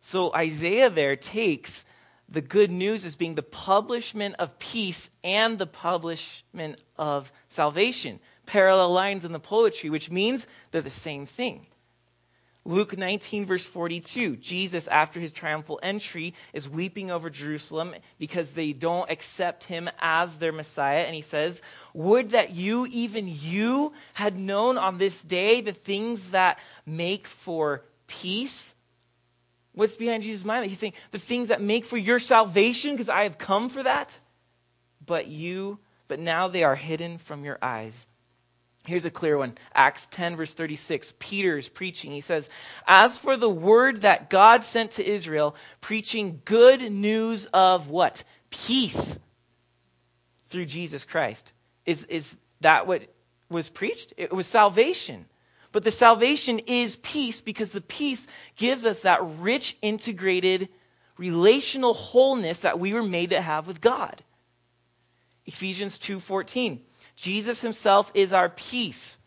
So 0.00 0.32
Isaiah 0.34 0.90
there 0.90 1.16
takes 1.16 1.84
the 2.28 2.40
good 2.40 2.70
news 2.70 3.04
as 3.04 3.16
being 3.16 3.34
the 3.34 3.42
publishment 3.42 4.34
of 4.38 4.58
peace 4.58 5.10
and 5.22 5.56
the 5.56 5.66
publishment 5.66 6.80
of 6.96 7.32
salvation. 7.48 8.20
Parallel 8.46 8.92
lines 8.92 9.24
in 9.24 9.32
the 9.32 9.40
poetry, 9.40 9.90
which 9.90 10.10
means 10.10 10.46
they're 10.70 10.82
the 10.82 10.90
same 10.90 11.26
thing. 11.26 11.66
Luke 12.66 12.98
19, 12.98 13.46
verse 13.46 13.66
42, 13.66 14.36
Jesus, 14.36 14.88
after 14.88 15.20
his 15.20 15.32
triumphal 15.32 15.78
entry, 15.82 16.34
is 16.52 16.68
weeping 16.68 17.10
over 17.10 17.30
Jerusalem 17.30 17.94
because 18.18 18.52
they 18.52 18.72
don't 18.72 19.10
accept 19.10 19.64
him 19.64 19.88
as 20.00 20.38
their 20.38 20.52
Messiah. 20.52 21.00
And 21.00 21.14
he 21.14 21.22
says, 21.22 21.62
Would 21.94 22.30
that 22.30 22.50
you, 22.50 22.86
even 22.90 23.26
you, 23.28 23.92
had 24.14 24.38
known 24.38 24.76
on 24.78 24.98
this 24.98 25.22
day 25.22 25.60
the 25.60 25.72
things 25.72 26.32
that 26.32 26.58
make 26.84 27.26
for 27.26 27.84
peace 28.06 28.74
What's 29.76 29.96
behind 29.96 30.22
Jesus' 30.22 30.42
mind? 30.42 30.64
He's 30.64 30.78
saying, 30.78 30.94
the 31.10 31.18
things 31.18 31.48
that 31.48 31.60
make 31.60 31.84
for 31.84 31.98
your 31.98 32.18
salvation, 32.18 32.92
because 32.92 33.10
I 33.10 33.24
have 33.24 33.36
come 33.36 33.68
for 33.68 33.82
that. 33.82 34.18
But 35.04 35.26
you, 35.26 35.78
but 36.08 36.18
now 36.18 36.48
they 36.48 36.64
are 36.64 36.76
hidden 36.76 37.18
from 37.18 37.44
your 37.44 37.58
eyes. 37.60 38.06
Here's 38.86 39.04
a 39.04 39.10
clear 39.10 39.36
one 39.36 39.58
Acts 39.74 40.06
10, 40.06 40.36
verse 40.36 40.54
36. 40.54 41.14
Peter 41.18 41.56
is 41.56 41.68
preaching. 41.68 42.10
He 42.10 42.20
says, 42.20 42.48
As 42.86 43.18
for 43.18 43.36
the 43.36 43.50
word 43.50 44.02
that 44.02 44.30
God 44.30 44.62
sent 44.62 44.92
to 44.92 45.06
Israel, 45.06 45.56
preaching 45.80 46.40
good 46.44 46.92
news 46.92 47.46
of 47.46 47.90
what? 47.90 48.24
Peace 48.50 49.18
through 50.48 50.66
Jesus 50.66 51.04
Christ. 51.04 51.52
Is, 51.84 52.04
is 52.04 52.36
that 52.60 52.86
what 52.86 53.02
was 53.50 53.68
preached? 53.68 54.12
It 54.16 54.32
was 54.32 54.46
salvation. 54.46 55.26
But 55.72 55.84
the 55.84 55.90
salvation 55.90 56.60
is 56.66 56.96
peace 56.96 57.40
because 57.40 57.72
the 57.72 57.80
peace 57.80 58.26
gives 58.56 58.86
us 58.86 59.00
that 59.00 59.20
rich, 59.22 59.76
integrated, 59.82 60.68
relational 61.18 61.92
wholeness 61.92 62.60
that 62.60 62.78
we 62.78 62.94
were 62.94 63.02
made 63.02 63.30
to 63.30 63.40
have 63.40 63.66
with 63.66 63.80
God. 63.80 64.22
Ephesians 65.44 65.98
2:14. 65.98 66.80
Jesus 67.16 67.62
himself 67.62 68.12
is 68.14 68.32
our 68.32 68.50
peace. 68.50 69.18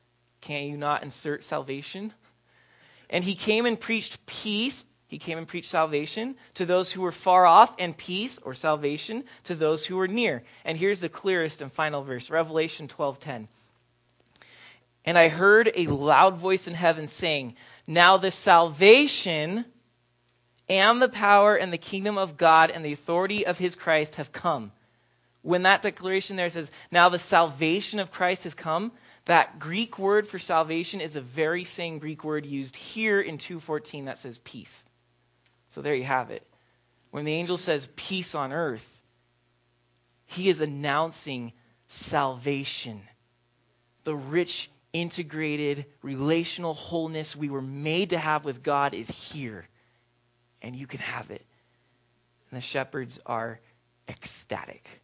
Can 0.41 0.65
you 0.65 0.77
not 0.77 1.03
insert 1.03 1.43
salvation? 1.43 2.13
And 3.09 3.23
he 3.23 3.35
came 3.35 3.65
and 3.65 3.79
preached 3.79 4.25
peace. 4.27 4.85
He 5.07 5.17
came 5.17 5.39
and 5.39 5.47
preached 5.47 5.69
salvation 5.69 6.35
to 6.53 6.67
those 6.67 6.91
who 6.91 7.01
were 7.01 7.11
far 7.11 7.47
off 7.47 7.75
and 7.79 7.97
peace 7.97 8.37
or 8.37 8.53
salvation 8.53 9.23
to 9.45 9.55
those 9.55 9.87
who 9.87 9.97
were 9.97 10.07
near. 10.07 10.43
And 10.63 10.77
here's 10.77 11.01
the 11.01 11.09
clearest 11.09 11.61
and 11.61 11.71
final 11.71 12.03
verse, 12.03 12.29
Revelation 12.29 12.87
12:10. 12.87 13.47
And 15.03 15.17
I 15.17 15.29
heard 15.29 15.71
a 15.73 15.87
loud 15.87 16.37
voice 16.37 16.67
in 16.67 16.75
heaven 16.75 17.07
saying, 17.07 17.55
"Now 17.87 18.17
the 18.17 18.29
salvation 18.29 19.65
and 20.69 21.01
the 21.01 21.09
power 21.09 21.55
and 21.55 21.73
the 21.73 21.79
kingdom 21.79 22.19
of 22.19 22.37
God 22.37 22.69
and 22.69 22.85
the 22.85 22.93
authority 22.93 23.43
of 23.43 23.57
his 23.57 23.75
Christ 23.75 24.15
have 24.15 24.31
come." 24.31 24.73
When 25.41 25.63
that 25.63 25.81
declaration 25.81 26.35
there 26.35 26.49
says, 26.49 26.71
now 26.91 27.09
the 27.09 27.19
salvation 27.19 27.99
of 27.99 28.11
Christ 28.11 28.43
has 28.43 28.53
come, 28.53 28.91
that 29.25 29.59
Greek 29.59 29.99
word 29.99 30.27
for 30.27 30.39
salvation 30.39 31.01
is 31.01 31.13
the 31.13 31.21
very 31.21 31.63
same 31.63 31.99
Greek 31.99 32.23
word 32.23 32.45
used 32.45 32.75
here 32.75 33.21
in 33.21 33.37
2:14 33.37 34.05
that 34.05 34.17
says 34.17 34.39
peace. 34.39 34.85
So 35.69 35.81
there 35.81 35.95
you 35.95 36.03
have 36.03 36.31
it. 36.31 36.45
When 37.11 37.25
the 37.25 37.33
angel 37.33 37.57
says 37.57 37.89
peace 37.95 38.33
on 38.35 38.51
earth, 38.51 39.01
he 40.25 40.49
is 40.49 40.61
announcing 40.61 41.53
salvation. 41.87 43.01
The 44.03 44.15
rich, 44.15 44.69
integrated, 44.93 45.85
relational 46.01 46.73
wholeness 46.73 47.35
we 47.35 47.49
were 47.49 47.61
made 47.61 48.11
to 48.11 48.17
have 48.17 48.45
with 48.45 48.63
God 48.63 48.93
is 48.93 49.09
here. 49.09 49.67
And 50.61 50.75
you 50.75 50.87
can 50.87 50.99
have 50.99 51.31
it. 51.31 51.45
And 52.49 52.57
the 52.57 52.61
shepherds 52.61 53.19
are 53.25 53.59
ecstatic. 54.07 54.98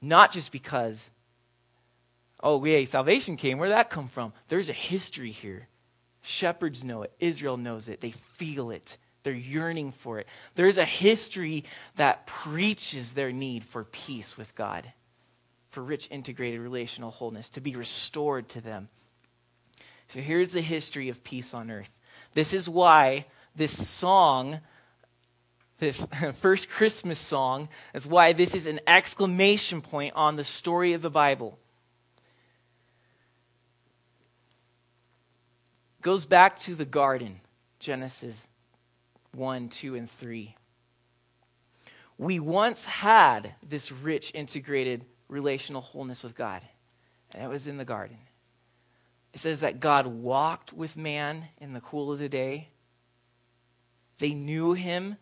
Not 0.00 0.32
just 0.32 0.52
because, 0.52 1.10
oh, 2.42 2.64
yay, 2.64 2.84
salvation 2.84 3.36
came. 3.36 3.58
Where'd 3.58 3.72
that 3.72 3.90
come 3.90 4.08
from? 4.08 4.32
There's 4.48 4.68
a 4.68 4.74
history 4.74 5.30
here. 5.30 5.68
Shepherds 6.22 6.84
know 6.84 7.02
it, 7.02 7.12
Israel 7.20 7.56
knows 7.56 7.88
it, 7.88 8.00
they 8.00 8.10
feel 8.10 8.70
it. 8.70 8.98
They're 9.22 9.32
yearning 9.32 9.92
for 9.92 10.20
it. 10.20 10.26
There's 10.54 10.78
a 10.78 10.84
history 10.84 11.64
that 11.96 12.26
preaches 12.26 13.12
their 13.12 13.32
need 13.32 13.64
for 13.64 13.84
peace 13.84 14.38
with 14.38 14.54
God, 14.54 14.90
for 15.68 15.82
rich, 15.82 16.08
integrated 16.10 16.60
relational 16.60 17.10
wholeness, 17.10 17.50
to 17.50 17.60
be 17.60 17.76
restored 17.76 18.48
to 18.50 18.60
them. 18.60 18.88
So 20.06 20.20
here's 20.20 20.52
the 20.52 20.60
history 20.60 21.08
of 21.08 21.24
peace 21.24 21.52
on 21.52 21.70
earth. 21.70 21.92
This 22.32 22.52
is 22.52 22.68
why 22.68 23.26
this 23.54 23.88
song 23.88 24.60
this 25.78 26.06
first 26.34 26.68
Christmas 26.68 27.18
song. 27.18 27.68
That's 27.92 28.06
why 28.06 28.32
this 28.32 28.54
is 28.54 28.66
an 28.66 28.80
exclamation 28.86 29.80
point 29.80 30.12
on 30.14 30.36
the 30.36 30.44
story 30.44 30.92
of 30.92 31.02
the 31.02 31.10
Bible. 31.10 31.58
Goes 36.00 36.26
back 36.26 36.56
to 36.60 36.74
the 36.74 36.84
garden, 36.84 37.40
Genesis 37.80 38.48
1, 39.34 39.68
2, 39.68 39.96
and 39.96 40.10
3. 40.10 40.54
We 42.18 42.40
once 42.40 42.84
had 42.84 43.54
this 43.62 43.92
rich, 43.92 44.32
integrated 44.34 45.04
relational 45.28 45.82
wholeness 45.82 46.22
with 46.22 46.34
God, 46.34 46.62
and 47.34 47.42
it 47.42 47.48
was 47.48 47.66
in 47.66 47.76
the 47.76 47.84
garden. 47.84 48.18
It 49.34 49.40
says 49.40 49.60
that 49.60 49.80
God 49.80 50.06
walked 50.06 50.72
with 50.72 50.96
man 50.96 51.44
in 51.58 51.74
the 51.74 51.80
cool 51.80 52.12
of 52.12 52.18
the 52.18 52.28
day. 52.28 52.70
They 54.18 54.32
knew 54.34 54.72
him 54.72 55.16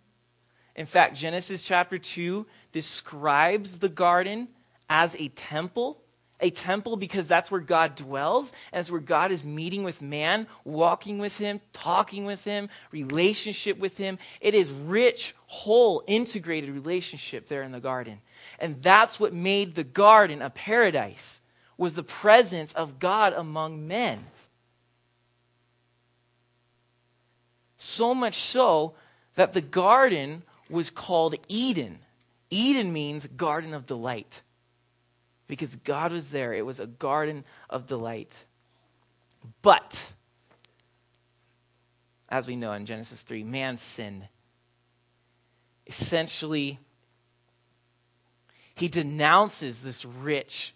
in 0.77 0.87
fact, 0.87 1.17
Genesis 1.17 1.63
chapter 1.63 1.99
2 1.99 2.47
describes 2.71 3.79
the 3.79 3.89
garden 3.89 4.49
as 4.89 5.17
a 5.17 5.29
temple. 5.29 6.03
A 6.39 6.51
temple 6.51 6.99
because 6.99 7.27
that's 7.27 7.51
where 7.51 7.63
God 7.63 7.95
dwells, 7.95 8.53
as 8.71 8.93
where 8.93 9.01
God 9.01 9.33
is 9.33 9.47
meeting 9.47 9.85
with 9.85 10.03
man, 10.03 10.47
walking 10.65 11.19
with 11.19 11.39
him, 11.39 11.63
talking 11.73 12.27
with 12.27 12.45
him, 12.45 12.69
relationship 12.93 13.79
with 13.79 13.97
him. 13.97 14.19
It 14.43 14.55
is 14.55 14.71
rich, 14.71 15.35
whole, 15.47 16.03
integrated 16.07 16.69
relationship 16.69 17.49
there 17.49 17.63
in 17.63 17.73
the 17.73 17.81
garden. 17.81 18.21
And 18.59 18.83
that's 18.83 19.19
what 19.19 19.33
made 19.33 19.75
the 19.75 19.85
garden 19.85 20.43
a 20.43 20.51
paradise 20.51 21.41
was 21.79 21.95
the 21.95 22.03
presence 22.03 22.75
of 22.75 22.99
God 22.99 23.33
among 23.33 23.89
men. 23.89 24.19
So 27.79 28.15
much 28.15 28.35
so 28.35 28.95
that 29.37 29.55
the 29.55 29.63
garden 29.63 30.43
was 30.69 30.91
called 30.91 31.35
Eden. 31.49 31.99
Eden 32.51 32.93
means 32.93 33.27
garden 33.27 33.75
of 33.75 33.87
delight 33.87 34.43
because 35.47 35.77
God 35.77 36.13
was 36.13 36.31
there. 36.31 36.53
It 36.53 36.65
was 36.67 36.81
a 36.81 36.87
garden 36.87 37.45
of 37.71 37.87
delight. 37.87 38.45
But, 39.63 40.13
as 42.29 42.47
we 42.47 42.57
know 42.57 42.73
in 42.73 42.87
Genesis 42.87 43.23
3, 43.23 43.45
man 43.45 43.77
sinned. 43.77 44.29
Essentially, 45.87 46.79
he 48.75 48.89
denounces 48.89 49.85
this 49.85 50.05
rich, 50.05 50.75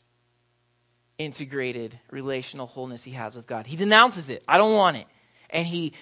integrated 1.18 1.98
relational 2.11 2.66
wholeness 2.66 3.05
he 3.05 3.12
has 3.12 3.37
with 3.37 3.46
God. 3.46 3.66
He 3.66 3.76
denounces 3.76 4.31
it. 4.31 4.42
I 4.48 4.57
don't 4.57 4.74
want 4.74 4.96
it. 4.96 5.07
And 5.50 5.66
he 5.66 5.92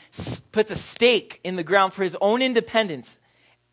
puts 0.53 0.71
a 0.71 0.77
stake 0.77 1.41
in 1.43 1.57
the 1.57 1.65
ground 1.65 1.95
for 1.95 2.05
his 2.05 2.17
own 2.21 2.43
independence 2.43 3.18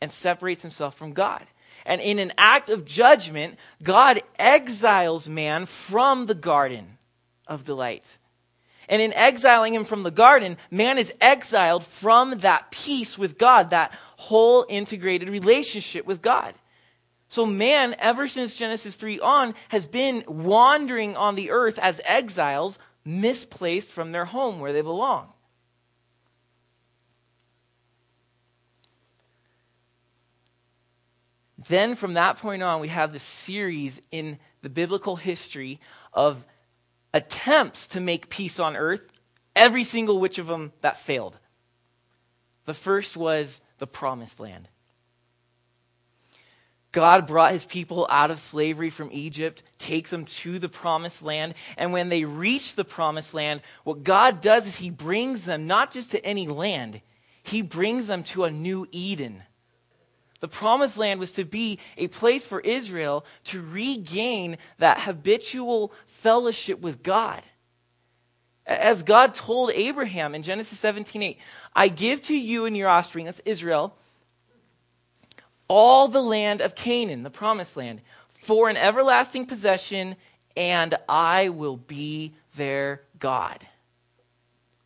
and 0.06 0.12
separates 0.12 0.62
himself 0.62 0.94
from 0.94 1.14
God. 1.14 1.44
And 1.84 2.00
in 2.00 2.20
an 2.20 2.32
act 2.38 2.70
of 2.70 2.86
judgment, 2.86 3.58
God 3.82 4.20
exiles 4.38 5.28
man 5.28 5.66
from 5.66 6.28
the 6.28 6.36
garden 6.36 7.00
of 7.48 7.64
delight. 7.64 8.20
And 8.88 9.02
in 9.02 9.14
exiling 9.14 9.74
him 9.74 9.84
from 9.84 10.04
the 10.04 10.12
garden, 10.12 10.58
man 10.70 11.00
is 11.00 11.12
exiled 11.20 11.84
from 11.84 12.38
that 12.38 12.70
peace 12.70 13.18
with 13.18 13.40
God, 13.40 13.72
that 13.72 13.92
whole 14.18 14.68
integrated 14.70 15.28
relationship 15.28 16.06
with 16.06 16.22
God. 16.22 16.54
So, 17.28 17.48
man, 17.48 17.96
ever 17.98 18.28
since 18.28 18.56
Genesis 18.56 18.98
3 18.98 19.20
on, 19.22 19.56
has 19.70 19.88
been 19.88 20.24
wandering 20.28 21.18
on 21.18 21.34
the 21.34 21.50
earth 21.50 21.80
as 21.80 22.00
exiles, 22.06 22.78
misplaced 23.04 23.90
from 23.90 24.12
their 24.12 24.26
home 24.26 24.60
where 24.60 24.72
they 24.72 24.84
belong. 24.84 25.34
Then 31.68 31.96
from 31.96 32.14
that 32.14 32.38
point 32.38 32.62
on, 32.62 32.80
we 32.80 32.90
have 32.90 33.12
this 33.12 33.24
series 33.24 34.02
in 34.12 34.38
the 34.62 34.70
biblical 34.70 35.16
history 35.16 35.80
of 36.14 36.46
attempts 37.14 37.88
to 37.88 38.00
make 38.00 38.30
peace 38.30 38.60
on 38.60 38.76
earth, 38.76 39.12
every 39.56 39.84
single 39.84 40.20
which 40.20 40.38
of 40.38 40.48
them 40.48 40.74
that 40.82 40.98
failed. 40.98 41.40
The 42.66 42.74
first 42.74 43.18
was 43.18 43.62
the 43.80 43.88
promised 43.88 44.40
land. 44.40 44.68
God 46.92 47.28
brought 47.28 47.52
his 47.52 47.66
people 47.66 48.08
out 48.10 48.32
of 48.32 48.40
slavery 48.40 48.90
from 48.90 49.10
Egypt, 49.12 49.64
takes 49.80 50.12
them 50.12 50.24
to 50.26 50.60
the 50.60 50.70
promised 50.70 51.24
land, 51.24 51.54
and 51.78 51.92
when 51.92 52.10
they 52.10 52.24
reach 52.24 52.76
the 52.76 52.86
promised 52.86 53.34
land, 53.34 53.62
what 53.84 54.04
God 54.04 54.40
does 54.40 54.66
is 54.66 54.78
he 54.78 54.90
brings 54.90 55.46
them 55.46 55.68
not 55.68 55.92
just 55.92 56.12
to 56.12 56.26
any 56.26 56.48
land, 56.48 57.02
he 57.44 57.62
brings 57.62 58.08
them 58.08 58.24
to 58.24 58.46
a 58.46 58.52
new 58.52 58.88
Eden 58.92 59.44
the 60.40 60.48
promised 60.48 60.98
land 60.98 61.20
was 61.20 61.32
to 61.34 61.46
be 61.46 61.80
a 61.98 62.08
place 62.08 62.46
for 62.46 62.60
Israel 62.60 63.26
to 63.46 63.62
regain 63.62 64.58
that 64.80 65.02
habitual 65.02 65.94
fellowship 66.06 66.82
with 66.82 67.04
God. 67.04 67.42
As 68.68 69.04
God 69.04 69.34
told 69.34 69.72
Abraham 69.74 70.36
in 70.36 70.44
Genesis 70.44 70.80
17 70.80 71.22
8, 71.22 71.38
I 71.76 71.88
give 71.88 72.22
to 72.24 72.38
you 72.38 72.66
and 72.66 72.76
your 72.76 72.90
offspring, 72.90 73.26
that's 73.26 73.42
Israel, 73.46 73.96
all 75.68 76.08
the 76.08 76.22
land 76.22 76.62
of 76.62 76.76
Canaan, 76.76 77.24
the 77.24 77.30
promised 77.30 77.78
land, 77.78 78.02
for 78.34 78.70
an 78.70 78.78
everlasting 78.78 79.46
possession, 79.46 80.16
and 80.58 80.96
I 81.08 81.50
will 81.50 81.78
be 81.78 82.34
their 82.56 83.02
God. 83.20 83.66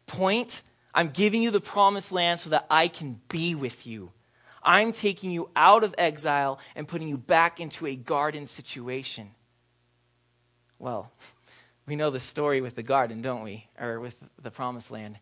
Point 0.07 0.61
I'm 0.93 1.09
giving 1.09 1.41
you 1.41 1.51
the 1.51 1.61
promised 1.61 2.11
land 2.11 2.39
so 2.39 2.49
that 2.49 2.65
I 2.69 2.87
can 2.87 3.21
be 3.29 3.55
with 3.55 3.85
you. 3.85 4.11
I'm 4.63 4.91
taking 4.91 5.31
you 5.31 5.49
out 5.55 5.83
of 5.83 5.95
exile 5.97 6.59
and 6.75 6.87
putting 6.87 7.07
you 7.07 7.17
back 7.17 7.59
into 7.59 7.87
a 7.87 7.95
garden 7.95 8.47
situation. 8.47 9.31
Well, 10.77 11.11
We 11.89 11.95
know 11.95 12.11
the 12.11 12.19
story 12.19 12.61
with 12.61 12.75
the 12.75 12.83
garden, 12.83 13.23
don't 13.23 13.43
we? 13.43 13.67
Or 13.79 13.99
with 13.99 14.23
the 14.39 14.51
promised 14.51 14.91
land. 14.91 15.17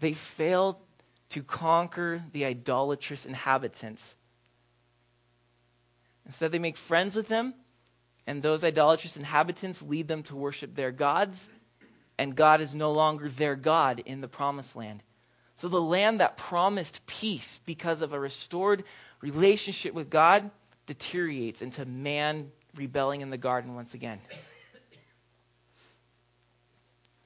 They 0.00 0.14
failed 0.14 0.74
to 1.28 1.44
conquer 1.44 2.24
the 2.32 2.44
idolatrous 2.44 3.24
inhabitants. 3.24 4.16
Instead, 6.26 6.50
they 6.50 6.58
make 6.58 6.76
friends 6.76 7.14
with 7.14 7.28
them, 7.28 7.54
and 8.26 8.42
those 8.42 8.64
idolatrous 8.64 9.16
inhabitants 9.16 9.80
lead 9.80 10.08
them 10.08 10.24
to 10.24 10.34
worship 10.34 10.74
their 10.74 10.90
gods, 10.90 11.48
and 12.18 12.34
God 12.34 12.60
is 12.60 12.74
no 12.74 12.90
longer 12.90 13.28
their 13.28 13.54
God 13.54 14.02
in 14.04 14.22
the 14.22 14.28
promised 14.28 14.74
land. 14.74 15.04
So 15.60 15.68
the 15.68 15.78
land 15.78 16.20
that 16.20 16.38
promised 16.38 17.06
peace 17.06 17.60
because 17.66 18.00
of 18.00 18.14
a 18.14 18.18
restored 18.18 18.82
relationship 19.20 19.92
with 19.92 20.08
God 20.08 20.50
deteriorates 20.86 21.60
into 21.60 21.84
man 21.84 22.50
rebelling 22.74 23.20
in 23.20 23.28
the 23.28 23.36
garden 23.36 23.74
once 23.74 23.92
again. 23.92 24.20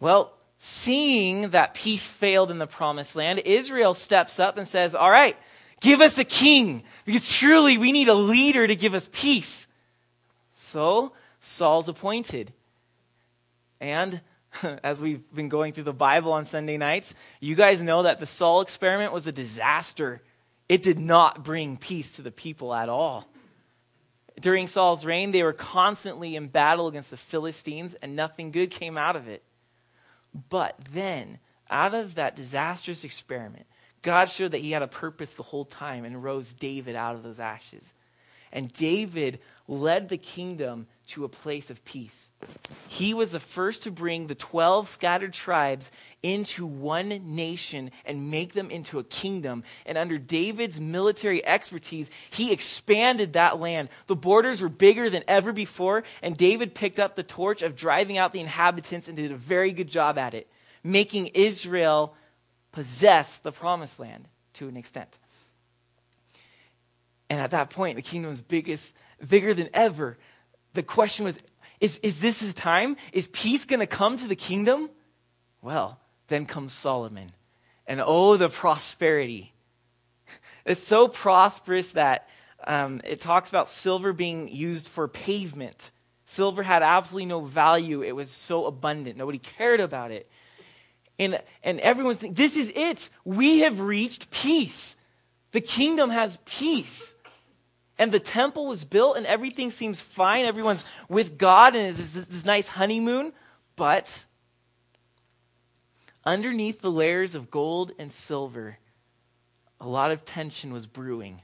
Well, 0.00 0.32
seeing 0.58 1.50
that 1.50 1.74
peace 1.74 2.08
failed 2.08 2.50
in 2.50 2.58
the 2.58 2.66
promised 2.66 3.14
land, 3.14 3.38
Israel 3.44 3.94
steps 3.94 4.40
up 4.40 4.58
and 4.58 4.66
says, 4.66 4.96
All 4.96 5.12
right, 5.12 5.36
give 5.80 6.00
us 6.00 6.18
a 6.18 6.24
king, 6.24 6.82
because 7.04 7.32
truly 7.32 7.78
we 7.78 7.92
need 7.92 8.08
a 8.08 8.14
leader 8.14 8.66
to 8.66 8.74
give 8.74 8.94
us 8.94 9.08
peace. 9.12 9.68
So 10.54 11.12
Saul's 11.38 11.88
appointed. 11.88 12.52
And 13.80 14.22
as 14.82 15.00
we've 15.00 15.22
been 15.34 15.48
going 15.48 15.72
through 15.72 15.84
the 15.84 15.92
Bible 15.92 16.32
on 16.32 16.44
Sunday 16.44 16.76
nights, 16.76 17.14
you 17.40 17.54
guys 17.54 17.82
know 17.82 18.02
that 18.02 18.20
the 18.20 18.26
Saul 18.26 18.60
experiment 18.60 19.12
was 19.12 19.26
a 19.26 19.32
disaster. 19.32 20.22
It 20.68 20.82
did 20.82 20.98
not 20.98 21.44
bring 21.44 21.76
peace 21.76 22.16
to 22.16 22.22
the 22.22 22.30
people 22.30 22.74
at 22.74 22.88
all. 22.88 23.28
During 24.40 24.66
Saul's 24.66 25.04
reign, 25.04 25.30
they 25.30 25.42
were 25.42 25.52
constantly 25.52 26.36
in 26.36 26.48
battle 26.48 26.88
against 26.88 27.10
the 27.10 27.16
Philistines, 27.16 27.94
and 27.94 28.16
nothing 28.16 28.50
good 28.50 28.70
came 28.70 28.98
out 28.98 29.14
of 29.14 29.28
it. 29.28 29.42
But 30.48 30.76
then, 30.92 31.38
out 31.70 31.94
of 31.94 32.16
that 32.16 32.34
disastrous 32.34 33.04
experiment, 33.04 33.66
God 34.02 34.28
showed 34.28 34.50
that 34.50 34.60
he 34.60 34.72
had 34.72 34.82
a 34.82 34.88
purpose 34.88 35.34
the 35.34 35.44
whole 35.44 35.64
time 35.64 36.04
and 36.04 36.22
rose 36.22 36.52
David 36.52 36.96
out 36.96 37.14
of 37.14 37.22
those 37.22 37.40
ashes. 37.40 37.94
And 38.52 38.72
David 38.72 39.38
led 39.66 40.08
the 40.08 40.18
kingdom 40.18 40.86
to 41.06 41.24
a 41.24 41.28
place 41.28 41.70
of 41.70 41.84
peace. 41.84 42.30
He 42.88 43.14
was 43.14 43.32
the 43.32 43.40
first 43.40 43.82
to 43.82 43.90
bring 43.90 44.26
the 44.26 44.34
12 44.34 44.88
scattered 44.88 45.32
tribes 45.32 45.90
into 46.22 46.66
one 46.66 47.08
nation 47.08 47.90
and 48.04 48.30
make 48.30 48.52
them 48.52 48.70
into 48.70 48.98
a 48.98 49.04
kingdom. 49.04 49.64
And 49.84 49.98
under 49.98 50.18
David's 50.18 50.80
military 50.80 51.44
expertise, 51.44 52.10
he 52.30 52.52
expanded 52.52 53.34
that 53.34 53.60
land. 53.60 53.88
The 54.06 54.16
borders 54.16 54.62
were 54.62 54.68
bigger 54.68 55.10
than 55.10 55.24
ever 55.28 55.52
before, 55.52 56.04
and 56.22 56.36
David 56.36 56.74
picked 56.74 56.98
up 56.98 57.16
the 57.16 57.22
torch 57.22 57.62
of 57.62 57.76
driving 57.76 58.18
out 58.18 58.32
the 58.32 58.40
inhabitants 58.40 59.08
and 59.08 59.16
did 59.16 59.32
a 59.32 59.36
very 59.36 59.72
good 59.72 59.88
job 59.88 60.16
at 60.18 60.34
it, 60.34 60.50
making 60.82 61.28
Israel 61.34 62.14
possess 62.72 63.38
the 63.38 63.52
promised 63.52 64.00
land 64.00 64.26
to 64.54 64.68
an 64.68 64.76
extent. 64.76 65.18
And 67.30 67.40
at 67.40 67.50
that 67.52 67.70
point, 67.70 67.96
the 67.96 68.02
kingdom 68.02 68.30
was 68.30 68.42
biggest, 68.42 68.94
bigger 69.26 69.54
than 69.54 69.68
ever. 69.72 70.18
The 70.74 70.82
question 70.82 71.24
was 71.24 71.38
is, 71.80 71.98
is 71.98 72.20
this 72.20 72.40
his 72.40 72.54
time? 72.54 72.96
Is 73.12 73.26
peace 73.26 73.64
going 73.64 73.80
to 73.80 73.86
come 73.86 74.16
to 74.16 74.28
the 74.28 74.36
kingdom? 74.36 74.90
Well, 75.60 76.00
then 76.28 76.46
comes 76.46 76.72
Solomon. 76.72 77.30
And 77.86 78.00
oh, 78.04 78.36
the 78.36 78.48
prosperity. 78.48 79.52
It's 80.66 80.82
so 80.82 81.08
prosperous 81.08 81.92
that 81.92 82.26
um, 82.66 83.02
it 83.04 83.20
talks 83.20 83.50
about 83.50 83.68
silver 83.68 84.14
being 84.14 84.48
used 84.48 84.88
for 84.88 85.06
pavement. 85.06 85.90
Silver 86.24 86.62
had 86.62 86.82
absolutely 86.82 87.26
no 87.26 87.42
value. 87.42 88.02
It 88.02 88.16
was 88.16 88.30
so 88.30 88.64
abundant. 88.64 89.18
Nobody 89.18 89.38
cared 89.38 89.80
about 89.80 90.10
it. 90.10 90.26
And, 91.18 91.38
and 91.62 91.80
everyone's 91.80 92.18
thinking, 92.18 92.34
this 92.34 92.56
is 92.56 92.72
it. 92.74 93.10
We 93.26 93.58
have 93.58 93.80
reached 93.80 94.30
peace. 94.30 94.96
The 95.52 95.60
kingdom 95.60 96.08
has 96.08 96.38
peace. 96.46 97.14
And 97.98 98.10
the 98.10 98.20
temple 98.20 98.66
was 98.66 98.84
built 98.84 99.16
and 99.16 99.26
everything 99.26 99.70
seems 99.70 100.00
fine. 100.00 100.44
Everyone's 100.44 100.84
with 101.08 101.38
God 101.38 101.76
and 101.76 101.88
it's 101.88 102.14
this, 102.14 102.44
nice 102.44 102.68
honeymoon. 102.68 103.32
But 103.76 104.24
underneath 106.24 106.80
the 106.80 106.90
layers 106.90 107.34
of 107.34 107.50
gold 107.50 107.92
and 107.98 108.10
silver, 108.10 108.78
a 109.80 109.88
lot 109.88 110.10
of 110.10 110.24
tension 110.24 110.72
was 110.72 110.86
brewing 110.86 111.42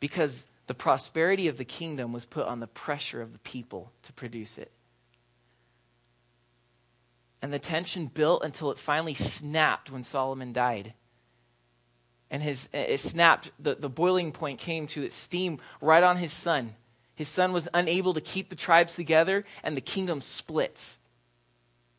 because 0.00 0.46
the 0.66 0.74
prosperity 0.74 1.48
of 1.48 1.56
the 1.56 1.64
kingdom 1.64 2.12
was 2.12 2.24
put 2.24 2.46
on 2.46 2.60
the 2.60 2.66
pressure 2.66 3.22
of 3.22 3.32
the 3.32 3.38
people 3.38 3.92
to 4.02 4.12
produce 4.12 4.58
it. 4.58 4.70
And 7.40 7.52
the 7.52 7.58
tension 7.58 8.06
built 8.06 8.44
until 8.44 8.70
it 8.70 8.78
finally 8.78 9.14
snapped 9.14 9.90
when 9.90 10.02
Solomon 10.02 10.52
died. 10.52 10.94
And 12.32 12.42
his, 12.42 12.70
it 12.72 12.98
snapped, 12.98 13.52
the, 13.60 13.74
the 13.74 13.90
boiling 13.90 14.32
point 14.32 14.58
came 14.58 14.86
to 14.88 15.02
its 15.02 15.14
steam 15.14 15.60
right 15.82 16.02
on 16.02 16.16
his 16.16 16.32
son. 16.32 16.74
His 17.14 17.28
son 17.28 17.52
was 17.52 17.68
unable 17.74 18.14
to 18.14 18.22
keep 18.22 18.48
the 18.48 18.56
tribes 18.56 18.96
together, 18.96 19.44
and 19.62 19.76
the 19.76 19.82
kingdom 19.82 20.22
splits. 20.22 20.98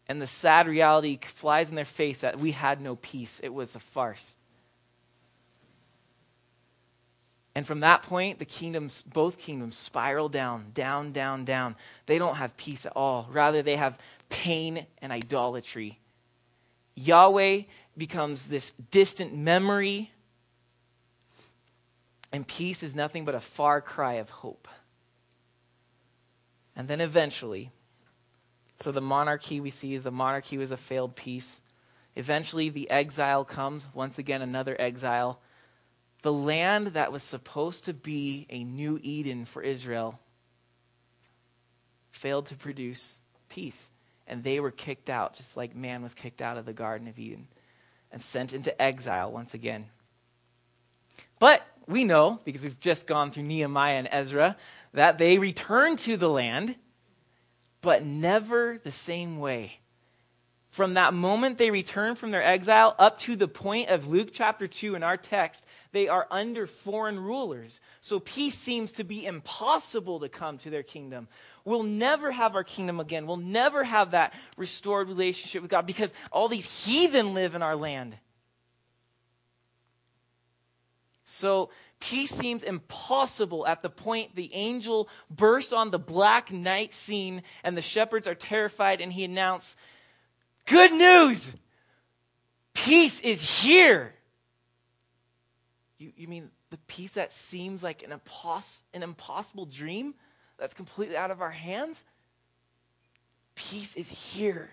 And 0.10 0.20
the 0.20 0.28
sad 0.28 0.68
reality 0.68 1.20
flies 1.22 1.70
in 1.70 1.76
their 1.76 1.86
face 1.86 2.22
that 2.22 2.40
we 2.40 2.52
had 2.52 2.82
no 2.82 2.96
peace. 2.96 3.40
It 3.44 3.54
was 3.54 3.76
a 3.76 3.80
farce. 3.80 4.36
And 7.54 7.68
from 7.68 7.82
that 7.82 8.02
point, 8.02 8.40
the 8.40 8.46
kingdoms, 8.46 9.04
both 9.04 9.38
kingdoms 9.38 9.78
spiral 9.78 10.30
down, 10.30 10.72
down, 10.74 11.12
down, 11.12 11.46
down. 11.46 11.76
They 12.08 12.18
don't 12.18 12.38
have 12.38 12.58
peace 12.58 12.88
at 12.88 12.94
all. 12.96 13.30
Rather, 13.32 13.62
they 13.62 13.76
have 13.76 14.00
pain 14.30 14.88
and 15.00 15.14
idolatry. 15.14 16.00
Yahweh 16.96 17.62
becomes 17.96 18.48
this 18.48 18.72
distant 18.90 19.36
memory, 19.36 20.12
and 22.34 22.48
peace 22.48 22.84
is 22.84 22.96
nothing 22.96 23.24
but 23.24 23.36
a 23.36 23.40
far 23.40 23.80
cry 23.80 24.16
of 24.16 24.30
hope. 24.30 24.68
And 26.76 26.88
then 26.88 27.00
eventually, 27.00 27.70
so 28.82 28.92
the 28.92 29.02
monarchy 29.02 29.62
we 29.62 29.70
see 29.70 29.94
is 29.94 30.04
the 30.04 30.12
monarchy 30.12 30.58
was 30.58 30.72
a 30.72 30.78
failed 30.78 31.16
peace. 31.16 31.62
Eventually, 32.16 32.70
the 32.70 32.90
exile 32.90 33.46
comes, 33.46 33.88
once 33.94 34.18
again, 34.18 34.42
another 34.42 34.76
exile. 34.80 35.40
The 36.24 36.34
land 36.34 36.88
that 36.88 37.12
was 37.12 37.22
supposed 37.22 37.86
to 37.86 37.94
be 37.94 38.48
a 38.50 38.64
new 38.64 39.00
Eden 39.04 39.46
for 39.46 39.62
Israel 39.62 40.20
failed 42.12 42.48
to 42.48 42.56
produce 42.56 43.22
peace 43.50 43.92
and 44.26 44.44
they 44.44 44.60
were 44.60 44.72
kicked 44.72 45.10
out, 45.10 45.36
just 45.36 45.58
like 45.58 45.76
man 45.76 46.02
was 46.02 46.14
kicked 46.14 46.42
out 46.42 46.58
of 46.58 46.66
the 46.66 46.74
Garden 46.74 47.08
of 47.08 47.20
Eden 47.20 47.48
and 48.12 48.22
sent 48.22 48.54
into 48.54 48.82
exile 48.82 49.32
once 49.32 49.54
again. 49.54 49.88
But 51.44 51.68
we 51.88 52.06
know, 52.06 52.40
because 52.46 52.62
we've 52.62 52.80
just 52.80 53.06
gone 53.06 53.30
through 53.30 53.44
Nehemiah 53.44 53.96
and 53.96 54.08
Ezra, 54.10 54.56
that 54.94 55.18
they 55.18 55.40
returned 55.40 56.00
to 56.00 56.16
the 56.16 56.30
land, 56.30 56.76
but 57.82 58.02
never 58.06 58.78
the 58.82 58.92
same 58.92 59.40
way 59.40 59.82
from 60.74 60.96
that 60.96 61.14
moment 61.14 61.60
they 61.60 61.70
return 61.70 62.16
from 62.16 62.32
their 62.32 62.42
exile 62.42 62.96
up 62.98 63.20
to 63.20 63.36
the 63.36 63.48
point 63.48 63.90
of 63.90 64.08
Luke 64.08 64.30
chapter 64.34 64.66
2 64.66 64.96
in 64.96 65.04
our 65.04 65.18
text, 65.18 65.68
they 65.92 66.08
are 66.08 66.26
under 66.32 66.66
foreign 66.66 67.20
rulers. 67.20 67.80
So 68.00 68.20
peace 68.20 68.58
seems 68.58 68.92
to 68.94 69.04
be 69.04 69.24
impossible 69.24 70.22
to 70.22 70.30
come 70.30 70.58
to 70.58 70.72
their 70.72 70.82
kingdom. 70.82 71.28
We'll 71.64 71.84
never 71.84 72.32
have 72.32 72.56
our 72.56 72.64
kingdom 72.64 73.00
again. 73.00 73.28
We'll 73.28 73.38
never 73.38 73.84
have 73.84 74.12
that 74.12 74.34
restored 74.58 75.10
relationship 75.10 75.62
with 75.62 75.70
God 75.70 75.86
because 75.86 76.12
all 76.32 76.48
these 76.48 76.84
heathen 76.84 77.36
live 77.36 77.54
in 77.54 77.62
our 77.62 77.76
land. 77.76 78.16
So 81.34 81.70
peace 82.00 82.32
seems 82.32 82.64
impossible 82.64 83.66
at 83.66 83.82
the 83.82 83.90
point 83.90 84.36
the 84.36 84.54
angel 84.54 85.10
bursts 85.30 85.74
on 85.74 85.92
the 85.92 86.00
black 86.00 86.52
night 86.52 86.94
scene 86.94 87.42
and 87.64 87.76
the 87.76 87.82
shepherds 87.82 88.28
are 88.28 88.36
terrified 88.36 89.02
and 89.02 89.12
he 89.12 89.24
announced, 89.24 89.78
Good 90.66 90.94
news! 90.94 91.56
Peace 92.74 93.20
is 93.20 93.62
here. 93.62 94.14
You, 95.98 96.12
you 96.16 96.28
mean 96.28 96.50
the 96.70 96.78
peace 96.88 97.14
that 97.14 97.34
seems 97.34 97.84
like 97.84 98.04
an, 98.04 98.12
impos- 98.12 98.84
an 98.94 99.04
impossible 99.04 99.66
dream 99.66 100.16
that's 100.58 100.74
completely 100.74 101.18
out 101.18 101.32
of 101.32 101.42
our 101.42 101.52
hands? 101.52 102.04
Peace 103.56 103.96
is 103.96 104.10
here. 104.10 104.70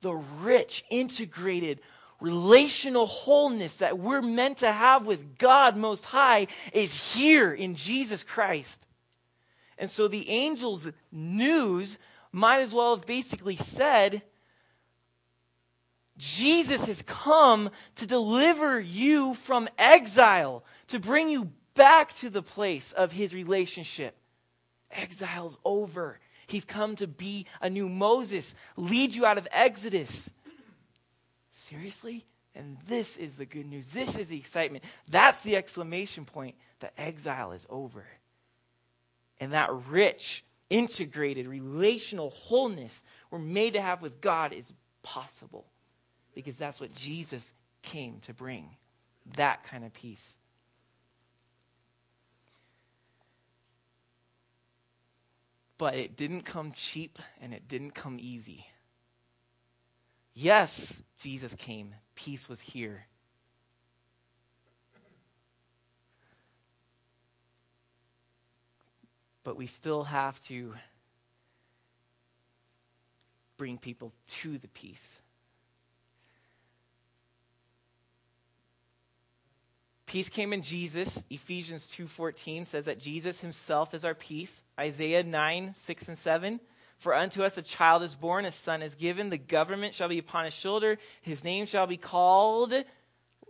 The 0.00 0.14
rich, 0.14 0.84
integrated, 0.90 1.80
relational 2.20 3.06
wholeness 3.06 3.76
that 3.78 3.98
we're 3.98 4.22
meant 4.22 4.58
to 4.58 4.70
have 4.70 5.06
with 5.06 5.38
God 5.38 5.76
Most 5.76 6.06
High 6.06 6.46
is 6.72 7.14
here 7.14 7.52
in 7.52 7.74
Jesus 7.74 8.22
Christ. 8.22 8.86
And 9.78 9.90
so 9.90 10.08
the 10.08 10.28
angel's 10.28 10.88
news 11.10 11.98
might 12.32 12.60
as 12.60 12.74
well 12.74 12.94
have 12.94 13.06
basically 13.06 13.56
said, 13.56 14.22
Jesus 16.18 16.84
has 16.86 17.00
come 17.02 17.70
to 17.94 18.06
deliver 18.06 18.78
you 18.78 19.32
from 19.32 19.68
exile, 19.78 20.64
to 20.88 21.00
bring 21.00 21.30
you 21.30 21.50
back 21.74 22.12
to 22.16 22.28
the 22.28 22.42
place 22.42 22.92
of 22.92 23.12
his 23.12 23.34
relationship. 23.34 24.14
Exile's 24.90 25.58
over. 25.64 26.20
He's 26.46 26.66
come 26.66 26.96
to 26.96 27.06
be 27.06 27.46
a 27.62 27.70
new 27.70 27.88
Moses, 27.88 28.54
lead 28.76 29.14
you 29.14 29.24
out 29.24 29.38
of 29.38 29.48
Exodus. 29.50 30.28
Seriously? 31.60 32.24
And 32.54 32.78
this 32.86 33.18
is 33.18 33.34
the 33.34 33.44
good 33.44 33.66
news. 33.66 33.90
This 33.90 34.16
is 34.16 34.28
the 34.28 34.38
excitement. 34.38 34.82
That's 35.10 35.42
the 35.42 35.56
exclamation 35.56 36.24
point. 36.24 36.56
The 36.80 36.90
exile 36.98 37.52
is 37.52 37.66
over. 37.68 38.06
And 39.38 39.52
that 39.52 39.70
rich, 39.88 40.42
integrated, 40.70 41.46
relational 41.46 42.30
wholeness 42.30 43.02
we're 43.30 43.38
made 43.38 43.74
to 43.74 43.82
have 43.82 44.00
with 44.00 44.22
God 44.22 44.54
is 44.54 44.72
possible 45.02 45.66
because 46.34 46.56
that's 46.56 46.80
what 46.80 46.94
Jesus 46.94 47.52
came 47.82 48.20
to 48.20 48.32
bring 48.32 48.70
that 49.36 49.62
kind 49.62 49.84
of 49.84 49.92
peace. 49.92 50.38
But 55.76 55.94
it 55.94 56.16
didn't 56.16 56.42
come 56.42 56.72
cheap 56.72 57.18
and 57.40 57.52
it 57.52 57.68
didn't 57.68 57.92
come 57.92 58.16
easy. 58.18 58.66
Yes, 60.42 61.02
Jesus 61.18 61.54
came, 61.54 61.94
peace 62.14 62.48
was 62.48 62.62
here. 62.62 63.04
But 69.44 69.58
we 69.58 69.66
still 69.66 70.04
have 70.04 70.40
to 70.44 70.72
bring 73.58 73.76
people 73.76 74.14
to 74.28 74.56
the 74.56 74.68
peace. 74.68 75.18
Peace 80.06 80.30
came 80.30 80.54
in 80.54 80.62
Jesus. 80.62 81.22
Ephesians 81.28 81.86
2:14 81.88 82.64
says 82.64 82.86
that 82.86 82.98
Jesus 82.98 83.42
himself 83.42 83.92
is 83.92 84.06
our 84.06 84.14
peace. 84.14 84.62
Isaiah 84.78 85.22
9, 85.22 85.74
6 85.74 86.08
and 86.08 86.16
7. 86.16 86.60
For 87.00 87.14
unto 87.14 87.42
us 87.42 87.56
a 87.56 87.62
child 87.62 88.02
is 88.02 88.14
born, 88.14 88.44
a 88.44 88.52
son 88.52 88.82
is 88.82 88.94
given, 88.94 89.30
the 89.30 89.38
government 89.38 89.94
shall 89.94 90.08
be 90.08 90.18
upon 90.18 90.44
his 90.44 90.52
shoulder, 90.52 90.98
his 91.22 91.42
name 91.42 91.64
shall 91.64 91.86
be 91.86 91.96
called, 91.96 92.74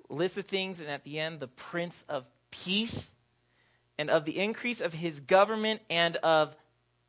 list 0.08 0.38
of 0.38 0.44
things, 0.44 0.80
and 0.80 0.88
at 0.88 1.02
the 1.02 1.18
end, 1.18 1.40
the 1.40 1.48
Prince 1.48 2.04
of 2.08 2.30
Peace. 2.52 3.12
And 3.98 4.08
of 4.08 4.24
the 4.24 4.38
increase 4.38 4.80
of 4.80 4.94
his 4.94 5.18
government 5.18 5.82
and 5.90 6.14
of 6.18 6.56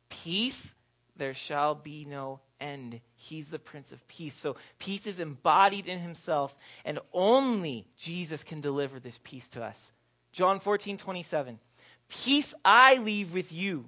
peace, 0.08 0.74
there 1.16 1.32
shall 1.32 1.76
be 1.76 2.04
no 2.08 2.40
end. 2.60 3.00
He's 3.14 3.50
the 3.50 3.60
Prince 3.60 3.92
of 3.92 4.06
Peace. 4.08 4.34
So 4.34 4.56
peace 4.80 5.06
is 5.06 5.20
embodied 5.20 5.86
in 5.86 6.00
himself, 6.00 6.56
and 6.84 6.98
only 7.12 7.86
Jesus 7.96 8.42
can 8.42 8.60
deliver 8.60 8.98
this 8.98 9.20
peace 9.22 9.48
to 9.50 9.62
us. 9.62 9.92
John 10.32 10.58
14, 10.58 10.96
27. 10.96 11.60
Peace 12.08 12.52
I 12.64 12.96
leave 12.96 13.32
with 13.32 13.52
you, 13.52 13.84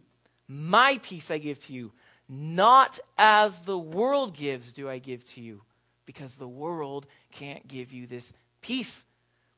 my 0.47 1.01
peace 1.03 1.33
I 1.33 1.39
give 1.39 1.59
to 1.63 1.73
you. 1.73 1.91
Not 2.29 2.99
as 3.19 3.65
the 3.65 3.79
world 3.79 4.35
gives, 4.35 4.73
do 4.73 4.89
I 4.89 4.99
give 4.99 5.25
to 5.27 5.41
you, 5.41 5.63
because 6.07 6.37
the 6.37 6.49
world 6.49 7.07
can't 7.33 7.67
give 7.69 7.93
you 7.93 8.07
this 8.07 8.33
peace. 8.61 9.05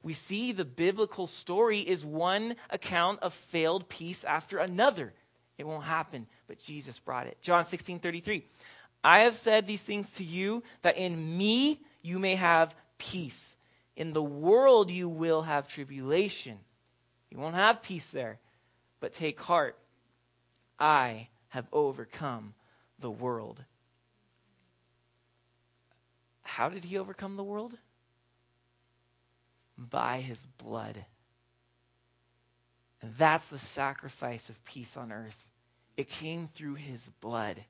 We 0.03 0.13
see 0.13 0.53
the 0.53 0.65
biblical 0.65 1.27
story 1.27 1.81
is 1.81 2.05
one 2.05 2.57
account 2.71 3.21
of 3.23 3.35
failed 3.35 3.89
peace 3.89 4.25
after 4.25 4.59
another. 4.59 5.13
It 5.59 5.67
won't 5.67 5.85
happen, 5.85 6.27
but 6.47 6.59
Jesus 6.59 6.99
brought 6.99 7.27
it. 7.27 7.39
John 7.41 7.65
16 7.65 8.01
33. 8.01 8.45
I 9.03 9.21
have 9.21 9.37
said 9.37 9.67
these 9.67 9.85
things 9.85 10.13
to 10.15 10.25
you 10.25 10.63
that 10.83 10.97
in 10.97 11.39
me 11.39 11.81
you 12.03 12.19
may 12.19 12.35
have 12.35 12.75
peace. 12.99 13.57
In 13.97 14.13
the 14.13 14.23
world 14.23 14.91
you 14.91 15.09
will 15.09 15.43
have 15.43 15.69
tribulation. 15.69 16.59
You 17.31 17.39
won't 17.39 17.55
have 17.55 17.83
peace 17.83 18.11
there. 18.11 18.39
But 19.01 19.13
take 19.13 19.41
heart. 19.41 19.79
I 20.79 21.29
have 21.51 21.67
overcome 21.73 22.55
the 22.99 23.11
world. 23.11 23.65
How 26.43 26.69
did 26.69 26.85
he 26.85 26.99
overcome 26.99 27.37
the 27.37 27.45
world? 27.45 27.77
By 29.77 30.19
his 30.19 30.45
blood. 30.45 31.05
And 33.03 33.13
that's 33.13 33.49
the 33.49 33.59
sacrifice 33.59 34.49
of 34.49 34.65
peace 34.65 34.97
on 34.97 35.13
earth. 35.13 35.51
It 35.97 36.09
came 36.09 36.47
through 36.47 36.75
his 36.75 37.09
blood 37.21 37.65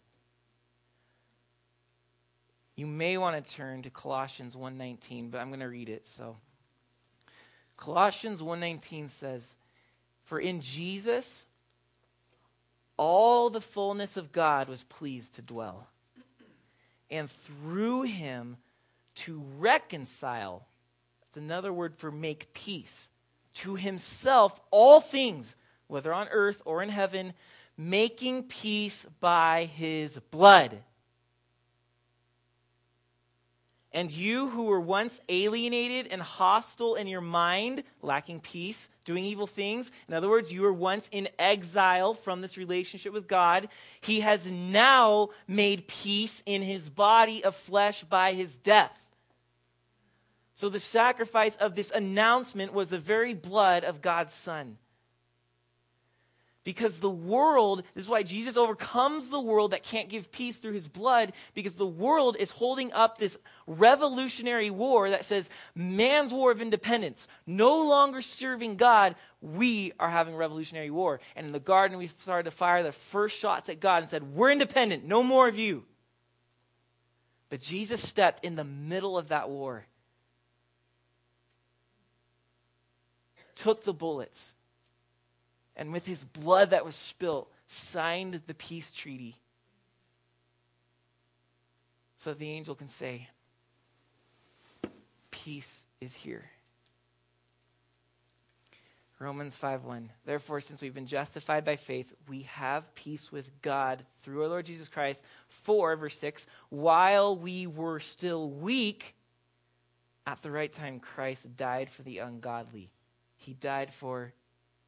you 2.77 2.87
may 2.87 3.17
want 3.17 3.43
to 3.43 3.53
turn 3.53 3.83
to 3.83 3.91
Colossians 3.91 4.55
1:19, 4.55 5.31
but 5.31 5.41
I'm 5.41 5.49
going 5.49 5.61
to 5.61 5.69
read 5.69 5.89
it. 5.89 6.07
So 6.07 6.37
Colossians 7.77 8.43
1:19 8.43 9.09
says, 9.09 9.57
"For 10.25 10.39
in 10.39 10.61
Jesus 10.61 11.47
all 12.97 13.51
the 13.51 13.61
fullness 13.61 14.17
of 14.17 14.33
God 14.33 14.69
was 14.69 14.83
pleased 14.85 15.35
to 15.35 15.43
dwell, 15.43 15.89
and 17.11 17.31
through 17.31 18.03
him 18.03 18.57
to 19.15 19.41
reconcile." 19.41 20.67
That's 21.21 21.37
another 21.37 21.73
word 21.73 21.97
for 21.97 22.11
make 22.11 22.53
peace. 22.55 23.09
To 23.55 23.75
himself 23.77 24.61
all 24.71 25.01
things, 25.01 25.57
whether 25.87 26.13
on 26.13 26.29
earth 26.29 26.63
or 26.65 26.83
in 26.83 26.89
heaven, 26.89 27.35
making 27.77 28.45
peace 28.45 29.05
by 29.21 29.65
his 29.65 30.19
blood 30.31 30.83
and 33.97 34.11
you 34.11 34.51
who 34.51 34.65
were 34.65 34.79
once 34.79 35.23
alienated 35.31 36.09
and 36.13 36.21
hostile 36.21 36.97
in 36.97 37.07
your 37.07 37.23
mind, 37.23 37.83
lacking 38.03 38.41
peace, 38.41 38.91
doing 39.07 39.25
evil 39.25 39.47
things, 39.47 39.91
in 40.07 40.13
other 40.13 40.29
words, 40.29 40.53
you 40.53 40.61
were 40.61 40.73
once 40.73 41.09
in 41.13 41.27
exile 41.39 42.13
from 42.13 42.43
this 42.43 42.59
relationship 42.59 43.15
with 43.15 43.27
God, 43.27 43.71
he 44.03 44.21
has 44.21 44.47
now 44.47 45.31
made 45.49 45.89
peace 45.89 46.43
in 46.45 46.61
his 46.61 46.91
body 46.91 47.43
of 47.43 47.57
flesh 47.57 48.05
by 48.05 48.35
his 48.35 48.57
death. 48.57 49.09
So 50.53 50.69
the 50.69 50.79
sacrifice 50.79 51.57
of 51.57 51.75
this 51.75 51.91
announcement 51.91 52.75
was 52.75 52.91
the 52.91 52.99
very 52.99 53.33
blood 53.33 53.83
of 53.83 54.03
God's 54.03 54.35
Son. 54.35 54.77
Because 56.67 56.99
the 56.99 57.09
world, 57.09 57.85
this 57.95 58.03
is 58.03 58.11
why 58.11 58.25
Jesus 58.25 58.57
overcomes 58.57 59.29
the 59.29 59.41
world 59.41 59.71
that 59.71 59.85
can't 59.85 60.09
give 60.09 60.33
peace 60.33 60.59
through 60.59 60.73
his 60.73 60.89
blood, 60.89 61.33
because 61.55 61.77
the 61.77 61.87
world 61.87 62.37
is 62.41 62.51
holding 62.51 62.93
up 62.93 63.19
this 63.19 63.39
revolutionary 63.69 64.69
war 64.69 65.09
that 65.11 65.25
says 65.25 65.49
man's 65.77 66.35
war 66.35 66.51
of 66.51 66.61
independence, 66.61 67.29
no 67.47 67.87
longer 67.87 68.21
serving 68.21 68.75
God, 68.75 69.15
we 69.41 69.93
are 70.01 70.11
having 70.11 70.35
a 70.35 70.37
revolutionary 70.37 70.91
war. 70.91 71.21
And 71.37 71.47
in 71.47 71.53
the 71.53 71.61
garden, 71.61 71.99
we 71.99 72.09
started 72.09 72.51
to 72.51 72.57
fire 72.57 72.83
the 72.83 72.91
first 72.91 73.39
shots 73.39 73.69
at 73.69 73.79
God 73.79 73.99
and 73.99 74.09
said, 74.09 74.35
We're 74.35 74.51
independent, 74.51 75.05
no 75.05 75.23
more 75.23 75.47
of 75.47 75.57
you. 75.57 75.85
But 77.49 77.61
Jesus 77.61 78.03
stepped 78.03 78.45
in 78.45 78.57
the 78.57 78.65
middle 78.65 79.17
of 79.17 79.29
that 79.29 79.49
war, 79.49 79.87
took 83.55 83.85
the 83.85 83.95
bullets 83.95 84.53
and 85.77 85.93
with 85.93 86.07
his 86.07 86.25
blood 86.25 86.71
that 86.71 86.85
was 86.85 86.95
spilt, 86.95 87.51
signed 87.67 88.41
the 88.47 88.55
peace 88.55 88.91
treaty. 88.91 89.37
So 92.17 92.31
that 92.31 92.39
the 92.39 92.51
angel 92.51 92.75
can 92.75 92.89
say, 92.89 93.29
Peace 95.31 95.87
is 96.01 96.15
here. 96.15 96.51
Romans 99.19 99.57
5:1 99.57 100.09
Therefore 100.25 100.61
since 100.61 100.83
we've 100.83 100.95
been 100.95 101.07
justified 101.07 101.65
by 101.65 101.77
faith 101.77 102.13
we 102.29 102.43
have 102.43 102.95
peace 102.95 103.33
with 103.33 103.51
God 103.63 104.05
through 104.23 104.43
our 104.43 104.49
Lord 104.49 104.67
Jesus 104.67 104.89
Christ 104.89 105.25
for 105.49 105.97
verse 105.97 106.19
6 106.19 106.47
while 106.69 107.35
we 107.35 107.67
were 107.67 107.99
still 107.99 108.51
weak 108.51 109.15
at 110.27 110.43
the 110.43 110.51
right 110.51 110.71
time 110.71 111.01
Christ 111.01 111.57
died 111.57 111.89
for 111.89 112.03
the 112.03 112.19
ungodly 112.19 112.91
he 113.37 113.55
died 113.55 113.91
for 113.91 114.35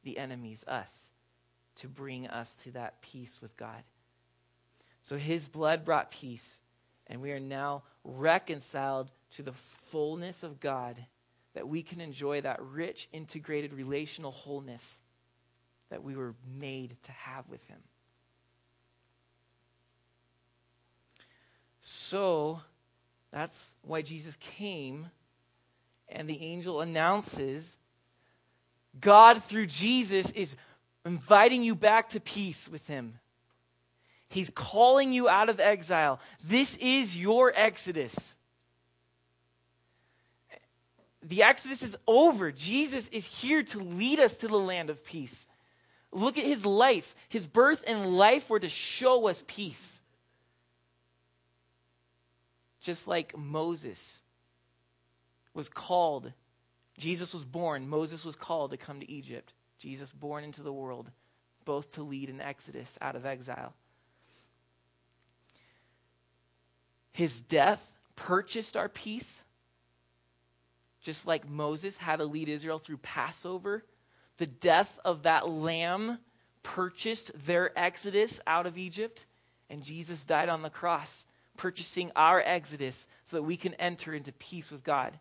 the 0.03 0.17
enemies, 0.17 0.63
us, 0.67 1.11
to 1.75 1.87
bring 1.87 2.27
us 2.27 2.55
to 2.55 2.71
that 2.71 3.01
peace 3.01 3.41
with 3.41 3.55
God. 3.57 3.83
So 5.01 5.17
his 5.17 5.47
blood 5.47 5.85
brought 5.85 6.11
peace, 6.11 6.59
and 7.07 7.21
we 7.21 7.31
are 7.31 7.39
now 7.39 7.83
reconciled 8.03 9.11
to 9.31 9.43
the 9.43 9.53
fullness 9.53 10.43
of 10.43 10.59
God, 10.59 10.97
that 11.53 11.67
we 11.67 11.81
can 11.81 11.99
enjoy 12.01 12.41
that 12.41 12.61
rich, 12.61 13.07
integrated 13.11 13.73
relational 13.73 14.31
wholeness 14.31 15.01
that 15.89 16.03
we 16.03 16.15
were 16.15 16.35
made 16.59 17.01
to 17.03 17.11
have 17.11 17.49
with 17.49 17.65
him. 17.65 17.79
So 21.81 22.61
that's 23.31 23.73
why 23.81 24.03
Jesus 24.03 24.35
came, 24.37 25.09
and 26.07 26.29
the 26.29 26.41
angel 26.43 26.81
announces 26.81 27.77
God, 28.99 29.43
through 29.43 29.67
Jesus, 29.67 30.31
is 30.31 30.55
inviting 31.05 31.63
you 31.63 31.75
back 31.75 32.09
to 32.09 32.19
peace 32.19 32.69
with 32.69 32.87
Him. 32.87 33.19
He's 34.29 34.49
calling 34.49 35.11
you 35.11 35.27
out 35.27 35.49
of 35.49 35.59
exile. 35.59 36.19
This 36.43 36.77
is 36.77 37.17
your 37.17 37.51
exodus. 37.55 38.35
The 41.23 41.43
exodus 41.43 41.81
is 41.81 41.97
over. 42.07 42.51
Jesus 42.51 43.07
is 43.09 43.25
here 43.25 43.63
to 43.63 43.79
lead 43.79 44.19
us 44.19 44.37
to 44.37 44.47
the 44.47 44.59
land 44.59 44.89
of 44.89 45.03
peace. 45.05 45.47
Look 46.11 46.37
at 46.37 46.45
his 46.45 46.65
life. 46.65 47.15
His 47.27 47.45
birth 47.45 47.83
and 47.87 48.17
life 48.17 48.49
were 48.49 48.59
to 48.59 48.69
show 48.69 49.27
us 49.27 49.43
peace. 49.47 50.01
Just 52.79 53.07
like 53.07 53.37
Moses 53.37 54.21
was 55.53 55.69
called, 55.69 56.31
Jesus 56.99 57.33
was 57.33 57.43
born, 57.43 57.87
Moses 57.87 58.25
was 58.25 58.35
called 58.35 58.71
to 58.71 58.77
come 58.77 58.99
to 58.99 59.11
Egypt. 59.11 59.53
Jesus 59.79 60.11
born 60.11 60.43
into 60.43 60.61
the 60.61 60.73
world, 60.73 61.09
both 61.65 61.93
to 61.93 62.03
lead 62.03 62.29
an 62.29 62.41
exodus 62.41 62.97
out 63.01 63.15
of 63.15 63.25
exile. 63.25 63.73
His 67.13 67.41
death 67.41 67.93
purchased 68.15 68.75
our 68.75 68.89
peace, 68.89 69.43
just 71.01 71.25
like 71.25 71.49
Moses 71.49 71.97
had 71.97 72.17
to 72.17 72.25
lead 72.25 72.49
Israel 72.49 72.79
through 72.79 72.97
Passover. 72.97 73.85
The 74.37 74.45
death 74.45 74.99
of 75.05 75.23
that 75.23 75.49
lamb 75.49 76.19
purchased 76.63 77.31
their 77.45 77.77
exodus 77.79 78.41
out 78.45 78.67
of 78.67 78.77
Egypt, 78.77 79.25
and 79.69 79.83
Jesus 79.83 80.25
died 80.25 80.49
on 80.49 80.61
the 80.61 80.69
cross, 80.69 81.25
purchasing 81.55 82.11
our 82.15 82.41
exodus 82.45 83.07
so 83.23 83.37
that 83.37 83.43
we 83.43 83.57
can 83.57 83.73
enter 83.75 84.13
into 84.13 84.31
peace 84.33 84.71
with 84.71 84.83
God. 84.83 85.17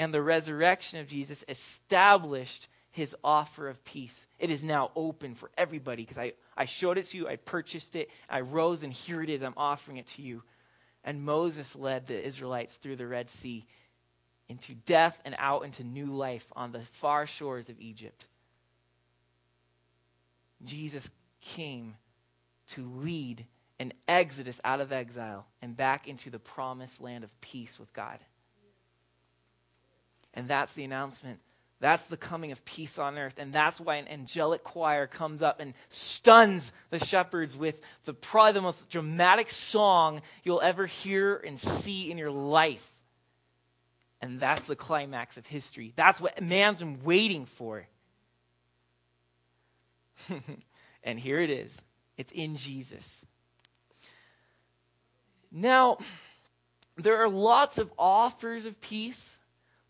And 0.00 0.14
the 0.14 0.22
resurrection 0.22 0.98
of 0.98 1.08
Jesus 1.08 1.44
established 1.46 2.68
his 2.90 3.14
offer 3.22 3.68
of 3.68 3.84
peace. 3.84 4.26
It 4.38 4.48
is 4.48 4.64
now 4.64 4.92
open 4.96 5.34
for 5.34 5.50
everybody 5.58 6.04
because 6.04 6.16
I, 6.16 6.32
I 6.56 6.64
showed 6.64 6.96
it 6.96 7.04
to 7.08 7.18
you, 7.18 7.28
I 7.28 7.36
purchased 7.36 7.94
it, 7.94 8.08
I 8.30 8.40
rose, 8.40 8.82
and 8.82 8.94
here 8.94 9.22
it 9.22 9.28
is. 9.28 9.42
I'm 9.42 9.52
offering 9.58 9.98
it 9.98 10.06
to 10.06 10.22
you. 10.22 10.42
And 11.04 11.22
Moses 11.22 11.76
led 11.76 12.06
the 12.06 12.26
Israelites 12.26 12.78
through 12.78 12.96
the 12.96 13.06
Red 13.06 13.28
Sea 13.28 13.66
into 14.48 14.74
death 14.74 15.20
and 15.26 15.34
out 15.36 15.66
into 15.66 15.84
new 15.84 16.06
life 16.06 16.50
on 16.56 16.72
the 16.72 16.80
far 16.80 17.26
shores 17.26 17.68
of 17.68 17.78
Egypt. 17.78 18.26
Jesus 20.64 21.10
came 21.42 21.96
to 22.68 22.90
lead 22.90 23.44
an 23.78 23.92
exodus 24.08 24.62
out 24.64 24.80
of 24.80 24.92
exile 24.92 25.46
and 25.60 25.76
back 25.76 26.08
into 26.08 26.30
the 26.30 26.38
promised 26.38 27.02
land 27.02 27.22
of 27.22 27.38
peace 27.42 27.78
with 27.78 27.92
God. 27.92 28.18
And 30.34 30.48
that's 30.48 30.74
the 30.74 30.84
announcement 30.84 31.40
that's 31.80 32.06
the 32.06 32.16
coming 32.18 32.52
of 32.52 32.62
peace 32.66 32.98
on 32.98 33.16
earth. 33.16 33.36
And 33.38 33.54
that's 33.54 33.80
why 33.80 33.96
an 33.96 34.06
angelic 34.06 34.62
choir 34.62 35.06
comes 35.06 35.42
up 35.42 35.60
and 35.60 35.72
stuns 35.88 36.74
the 36.90 36.98
shepherds 36.98 37.56
with 37.56 37.82
the, 38.04 38.12
probably 38.12 38.52
the 38.52 38.60
most 38.60 38.90
dramatic 38.90 39.50
song 39.50 40.20
you'll 40.44 40.60
ever 40.60 40.84
hear 40.84 41.36
and 41.36 41.58
see 41.58 42.10
in 42.10 42.18
your 42.18 42.30
life. 42.30 42.90
And 44.20 44.38
that's 44.38 44.66
the 44.66 44.76
climax 44.76 45.38
of 45.38 45.46
history. 45.46 45.94
That's 45.96 46.20
what 46.20 46.42
man's 46.42 46.80
been 46.80 47.02
waiting 47.02 47.46
for. 47.46 47.86
and 51.02 51.18
here 51.18 51.40
it 51.40 51.48
is 51.48 51.80
it's 52.18 52.32
in 52.32 52.56
Jesus. 52.56 53.24
Now, 55.50 55.96
there 56.96 57.16
are 57.22 57.28
lots 57.28 57.78
of 57.78 57.90
offers 57.98 58.66
of 58.66 58.78
peace 58.82 59.39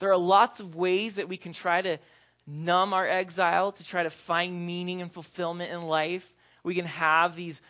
there 0.01 0.11
are 0.11 0.19
lots 0.19 0.59
of 0.59 0.75
ways 0.75 1.17
that 1.17 1.29
we 1.29 1.37
can 1.37 1.53
try 1.53 1.81
to 1.81 1.99
numb 2.47 2.93
our 2.93 3.07
exile, 3.07 3.71
to 3.73 3.87
try 3.87 4.03
to 4.03 4.11
find 4.11 4.67
meaning 4.67 5.01
and 5.01 5.13
fulfillment 5.13 5.73
in 5.73 5.83
life. 5.83 6.35
We 6.65 6.75
can 6.75 6.87
have 6.87 7.37
these 7.37 7.63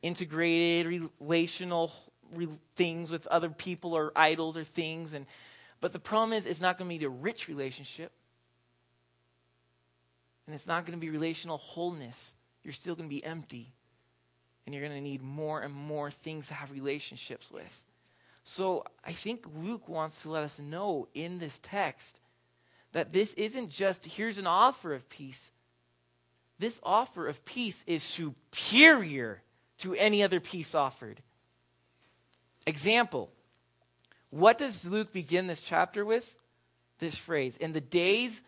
integrated 0.00 1.10
relational 1.20 1.92
things 2.76 3.10
with 3.10 3.26
other 3.26 3.48
people 3.48 3.94
or 3.94 4.12
idols 4.14 4.56
or 4.56 4.62
things 4.62 5.12
and 5.12 5.26
but 5.80 5.92
the 5.92 5.98
problem 5.98 6.32
is 6.32 6.46
it's 6.46 6.60
not 6.60 6.78
going 6.78 6.90
to 6.90 6.98
be 6.98 7.04
a 7.04 7.08
rich 7.08 7.48
relationship. 7.48 8.12
And 10.46 10.54
it's 10.54 10.66
not 10.66 10.86
going 10.86 10.98
to 10.98 11.00
be 11.00 11.10
relational 11.10 11.58
wholeness. 11.58 12.34
You're 12.64 12.72
still 12.72 12.94
going 12.94 13.08
to 13.08 13.14
be 13.14 13.24
empty. 13.24 13.72
And 14.66 14.74
you're 14.74 14.84
going 14.84 14.96
to 14.96 15.02
need 15.02 15.22
more 15.22 15.60
and 15.60 15.72
more 15.72 16.10
things 16.10 16.48
to 16.48 16.54
have 16.54 16.72
relationships 16.72 17.50
with 17.52 17.84
so 18.42 18.84
I 19.04 19.12
think 19.12 19.44
Luke 19.56 19.88
wants 19.88 20.22
to 20.22 20.30
let 20.30 20.44
us 20.44 20.58
know 20.58 21.08
in 21.14 21.38
this 21.38 21.58
text 21.62 22.20
that 22.92 23.12
this 23.12 23.34
isn't 23.34 23.70
just 23.70 24.04
here's 24.04 24.38
an 24.38 24.46
offer 24.46 24.94
of 24.94 25.08
peace. 25.08 25.50
This 26.58 26.80
offer 26.82 27.26
of 27.28 27.44
peace 27.44 27.84
is 27.86 28.02
superior 28.02 29.42
to 29.78 29.94
any 29.94 30.22
other 30.22 30.40
peace 30.40 30.74
offered. 30.74 31.22
Example 32.66 33.30
What 34.30 34.58
does 34.58 34.88
Luke 34.88 35.12
begin 35.12 35.46
this 35.46 35.62
chapter 35.62 36.04
with? 36.04 36.34
This 36.98 37.18
phrase 37.18 37.56
In 37.56 37.72
the 37.72 37.80
days, 37.80 38.42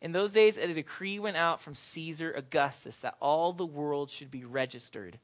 in 0.00 0.12
those 0.12 0.32
days, 0.32 0.56
a 0.56 0.72
decree 0.72 1.18
went 1.18 1.36
out 1.36 1.60
from 1.60 1.74
Caesar 1.74 2.32
Augustus 2.32 3.00
that 3.00 3.16
all 3.20 3.52
the 3.52 3.66
world 3.66 4.08
should 4.08 4.30
be 4.30 4.44
registered. 4.44 5.18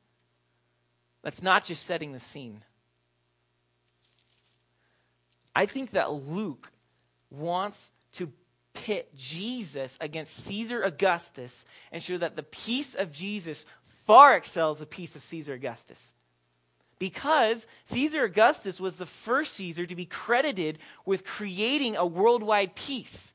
That's 1.23 1.43
not 1.43 1.65
just 1.65 1.85
setting 1.85 2.13
the 2.13 2.21
scene. 2.21 2.63
I 5.57 5.65
think 5.65 5.93
that 5.93 6.13
Luke 6.13 6.71
wants 7.31 7.91
to 8.13 8.31
pit 8.75 9.11
Jesus 9.17 9.97
against 10.03 10.37
Caesar 10.45 10.83
Augustus 10.83 11.65
and 11.91 12.03
show 12.03 12.19
that 12.19 12.37
the 12.37 12.43
peace 12.43 12.95
of 12.95 13.11
Jesus 13.11 13.65
far 13.85 14.37
excels 14.37 14.81
the 14.81 14.87
peace 14.87 15.17
of 15.17 15.23
Caesar 15.23 15.55
Augustus. 15.55 16.13
Because 16.99 17.67
Caesar 17.85 18.25
Augustus 18.25 18.79
was 18.79 18.99
the 18.99 19.07
first 19.07 19.55
Caesar 19.55 19.87
to 19.87 19.97
be 19.97 20.05
credited 20.05 20.79
with 21.07 21.25
creating 21.25 21.97
a 21.97 22.05
worldwide 22.05 22.77
peace. 22.77 23.33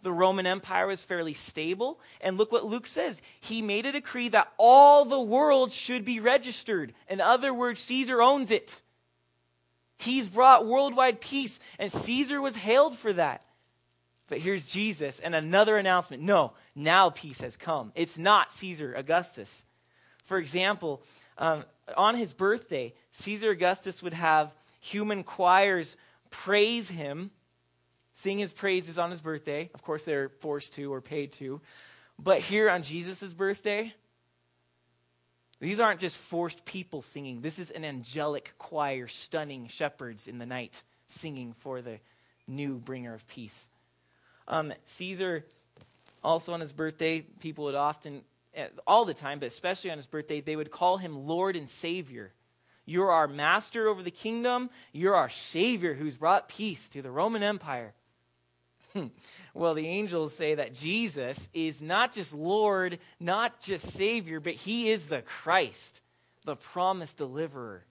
The 0.00 0.12
Roman 0.12 0.46
Empire 0.46 0.86
was 0.86 1.04
fairly 1.04 1.34
stable, 1.34 2.00
and 2.22 2.38
look 2.38 2.52
what 2.52 2.64
Luke 2.64 2.86
says. 2.86 3.20
He 3.38 3.60
made 3.60 3.84
a 3.84 3.92
decree 3.92 4.30
that 4.30 4.50
all 4.58 5.04
the 5.04 5.20
world 5.20 5.72
should 5.72 6.06
be 6.06 6.20
registered. 6.20 6.94
In 7.06 7.20
other 7.20 7.52
words, 7.52 7.80
Caesar 7.80 8.22
owns 8.22 8.50
it. 8.50 8.82
He's 10.02 10.28
brought 10.28 10.66
worldwide 10.66 11.20
peace, 11.20 11.60
and 11.78 11.90
Caesar 11.90 12.40
was 12.40 12.56
hailed 12.56 12.96
for 12.96 13.12
that. 13.12 13.44
But 14.28 14.38
here's 14.38 14.70
Jesus 14.70 15.20
and 15.20 15.34
another 15.34 15.76
announcement. 15.76 16.22
No, 16.22 16.54
now 16.74 17.10
peace 17.10 17.40
has 17.40 17.56
come. 17.56 17.92
It's 17.94 18.18
not 18.18 18.50
Caesar 18.50 18.94
Augustus. 18.94 19.64
For 20.24 20.38
example, 20.38 21.02
um, 21.38 21.64
on 21.96 22.16
his 22.16 22.32
birthday, 22.32 22.94
Caesar 23.12 23.50
Augustus 23.50 24.02
would 24.02 24.14
have 24.14 24.52
human 24.80 25.22
choirs 25.22 25.96
praise 26.30 26.90
him, 26.90 27.30
sing 28.14 28.38
his 28.38 28.50
praises 28.50 28.98
on 28.98 29.10
his 29.10 29.20
birthday. 29.20 29.70
Of 29.72 29.82
course, 29.82 30.04
they're 30.04 30.30
forced 30.30 30.74
to 30.74 30.92
or 30.92 31.00
paid 31.00 31.32
to. 31.34 31.60
But 32.18 32.40
here 32.40 32.68
on 32.68 32.82
Jesus' 32.82 33.32
birthday, 33.34 33.94
these 35.62 35.78
aren't 35.78 36.00
just 36.00 36.18
forced 36.18 36.64
people 36.64 37.02
singing. 37.02 37.40
This 37.40 37.60
is 37.60 37.70
an 37.70 37.84
angelic 37.84 38.52
choir 38.58 39.06
stunning 39.06 39.68
shepherds 39.68 40.26
in 40.26 40.38
the 40.38 40.46
night 40.46 40.82
singing 41.06 41.52
for 41.52 41.80
the 41.80 42.00
new 42.48 42.78
bringer 42.78 43.14
of 43.14 43.26
peace. 43.28 43.68
Um, 44.48 44.72
Caesar, 44.82 45.44
also 46.24 46.52
on 46.52 46.60
his 46.60 46.72
birthday, 46.72 47.20
people 47.20 47.66
would 47.66 47.76
often, 47.76 48.22
eh, 48.54 48.66
all 48.88 49.04
the 49.04 49.14
time, 49.14 49.38
but 49.38 49.46
especially 49.46 49.92
on 49.92 49.98
his 49.98 50.06
birthday, 50.06 50.40
they 50.40 50.56
would 50.56 50.72
call 50.72 50.96
him 50.96 51.28
Lord 51.28 51.54
and 51.54 51.68
Savior. 51.68 52.32
You're 52.84 53.12
our 53.12 53.28
master 53.28 53.86
over 53.86 54.02
the 54.02 54.10
kingdom. 54.10 54.68
You're 54.92 55.14
our 55.14 55.28
Savior 55.28 55.94
who's 55.94 56.16
brought 56.16 56.48
peace 56.48 56.88
to 56.88 57.02
the 57.02 57.12
Roman 57.12 57.44
Empire. 57.44 57.94
well, 59.54 59.74
the 59.74 59.86
angels 59.86 60.34
say 60.34 60.54
that 60.54 60.74
Jesus 60.74 61.48
is 61.52 61.80
not 61.80 62.12
just 62.12 62.34
Lord, 62.34 62.98
not 63.20 63.60
just 63.60 63.90
Savior, 63.90 64.40
but 64.40 64.54
He 64.54 64.90
is 64.90 65.06
the 65.06 65.22
Christ, 65.22 66.00
the 66.44 66.56
promised 66.56 67.16
deliverer. 67.16 67.84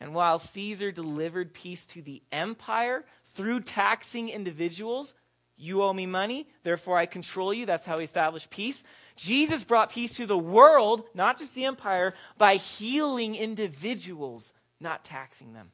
And 0.00 0.14
while 0.14 0.38
Caesar 0.38 0.92
delivered 0.92 1.52
peace 1.52 1.86
to 1.86 2.02
the 2.02 2.22
empire 2.30 3.04
through 3.34 3.60
taxing 3.60 4.28
individuals, 4.28 5.14
you 5.56 5.82
owe 5.82 5.92
me 5.92 6.06
money, 6.06 6.46
therefore 6.62 6.96
I 6.96 7.06
control 7.06 7.52
you. 7.52 7.66
That's 7.66 7.84
how 7.84 7.98
he 7.98 8.04
established 8.04 8.50
peace. 8.50 8.84
Jesus 9.16 9.64
brought 9.64 9.90
peace 9.90 10.14
to 10.16 10.26
the 10.26 10.38
world, 10.38 11.02
not 11.14 11.36
just 11.36 11.56
the 11.56 11.64
empire, 11.64 12.14
by 12.36 12.54
healing 12.54 13.34
individuals, 13.34 14.52
not 14.78 15.04
taxing 15.04 15.54
them 15.54 15.72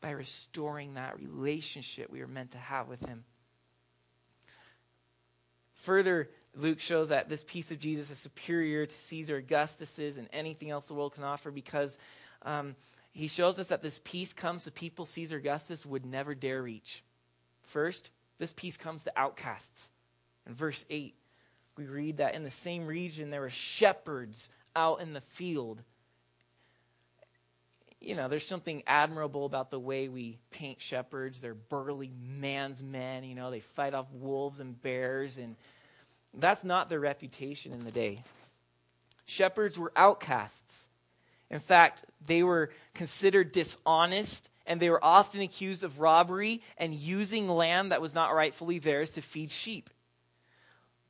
by 0.00 0.10
restoring 0.10 0.94
that 0.94 1.18
relationship 1.18 2.10
we 2.10 2.20
are 2.20 2.28
meant 2.28 2.52
to 2.52 2.58
have 2.58 2.88
with 2.88 3.04
Him. 3.06 3.24
Further, 5.74 6.28
Luke 6.54 6.80
shows 6.80 7.08
that 7.08 7.28
this 7.28 7.42
peace 7.42 7.70
of 7.70 7.78
Jesus 7.78 8.10
is 8.10 8.18
superior 8.18 8.84
to 8.84 8.94
Caesar 8.94 9.36
Augustus's 9.38 10.18
and 10.18 10.28
anything 10.32 10.70
else 10.70 10.88
the 10.88 10.94
world 10.94 11.14
can 11.14 11.24
offer 11.24 11.50
because 11.50 11.96
um, 12.42 12.76
he 13.12 13.28
shows 13.28 13.58
us 13.58 13.68
that 13.68 13.82
this 13.82 14.00
peace 14.04 14.32
comes 14.32 14.64
to 14.64 14.70
people 14.70 15.04
Caesar 15.04 15.36
Augustus 15.38 15.86
would 15.86 16.04
never 16.04 16.34
dare 16.34 16.62
reach. 16.62 17.02
First, 17.62 18.10
this 18.38 18.52
peace 18.52 18.76
comes 18.76 19.04
to 19.04 19.12
outcasts. 19.16 19.90
In 20.46 20.54
verse 20.54 20.84
8, 20.90 21.14
we 21.76 21.86
read 21.86 22.18
that 22.18 22.34
in 22.34 22.44
the 22.44 22.50
same 22.50 22.86
region 22.86 23.30
there 23.30 23.40
were 23.40 23.48
shepherds 23.48 24.50
out 24.76 25.00
in 25.00 25.12
the 25.12 25.20
field 25.20 25.82
you 28.00 28.16
know, 28.16 28.28
there's 28.28 28.46
something 28.46 28.82
admirable 28.86 29.44
about 29.44 29.70
the 29.70 29.78
way 29.78 30.08
we 30.08 30.38
paint 30.50 30.80
shepherds. 30.80 31.42
They're 31.42 31.54
burly 31.54 32.12
man's 32.38 32.82
men, 32.82 33.24
you 33.24 33.34
know, 33.34 33.50
they 33.50 33.60
fight 33.60 33.94
off 33.94 34.06
wolves 34.12 34.60
and 34.60 34.80
bears, 34.80 35.38
and 35.38 35.56
that's 36.34 36.64
not 36.64 36.88
their 36.88 37.00
reputation 37.00 37.72
in 37.72 37.84
the 37.84 37.90
day. 37.90 38.24
Shepherds 39.26 39.78
were 39.78 39.92
outcasts. 39.96 40.88
In 41.50 41.58
fact, 41.58 42.04
they 42.24 42.42
were 42.42 42.70
considered 42.94 43.52
dishonest 43.52 44.50
and 44.66 44.80
they 44.80 44.88
were 44.90 45.04
often 45.04 45.40
accused 45.40 45.82
of 45.82 45.98
robbery 45.98 46.62
and 46.78 46.94
using 46.94 47.48
land 47.48 47.90
that 47.90 48.00
was 48.00 48.14
not 48.14 48.34
rightfully 48.34 48.78
theirs 48.78 49.12
to 49.12 49.20
feed 49.20 49.50
sheep. 49.50 49.90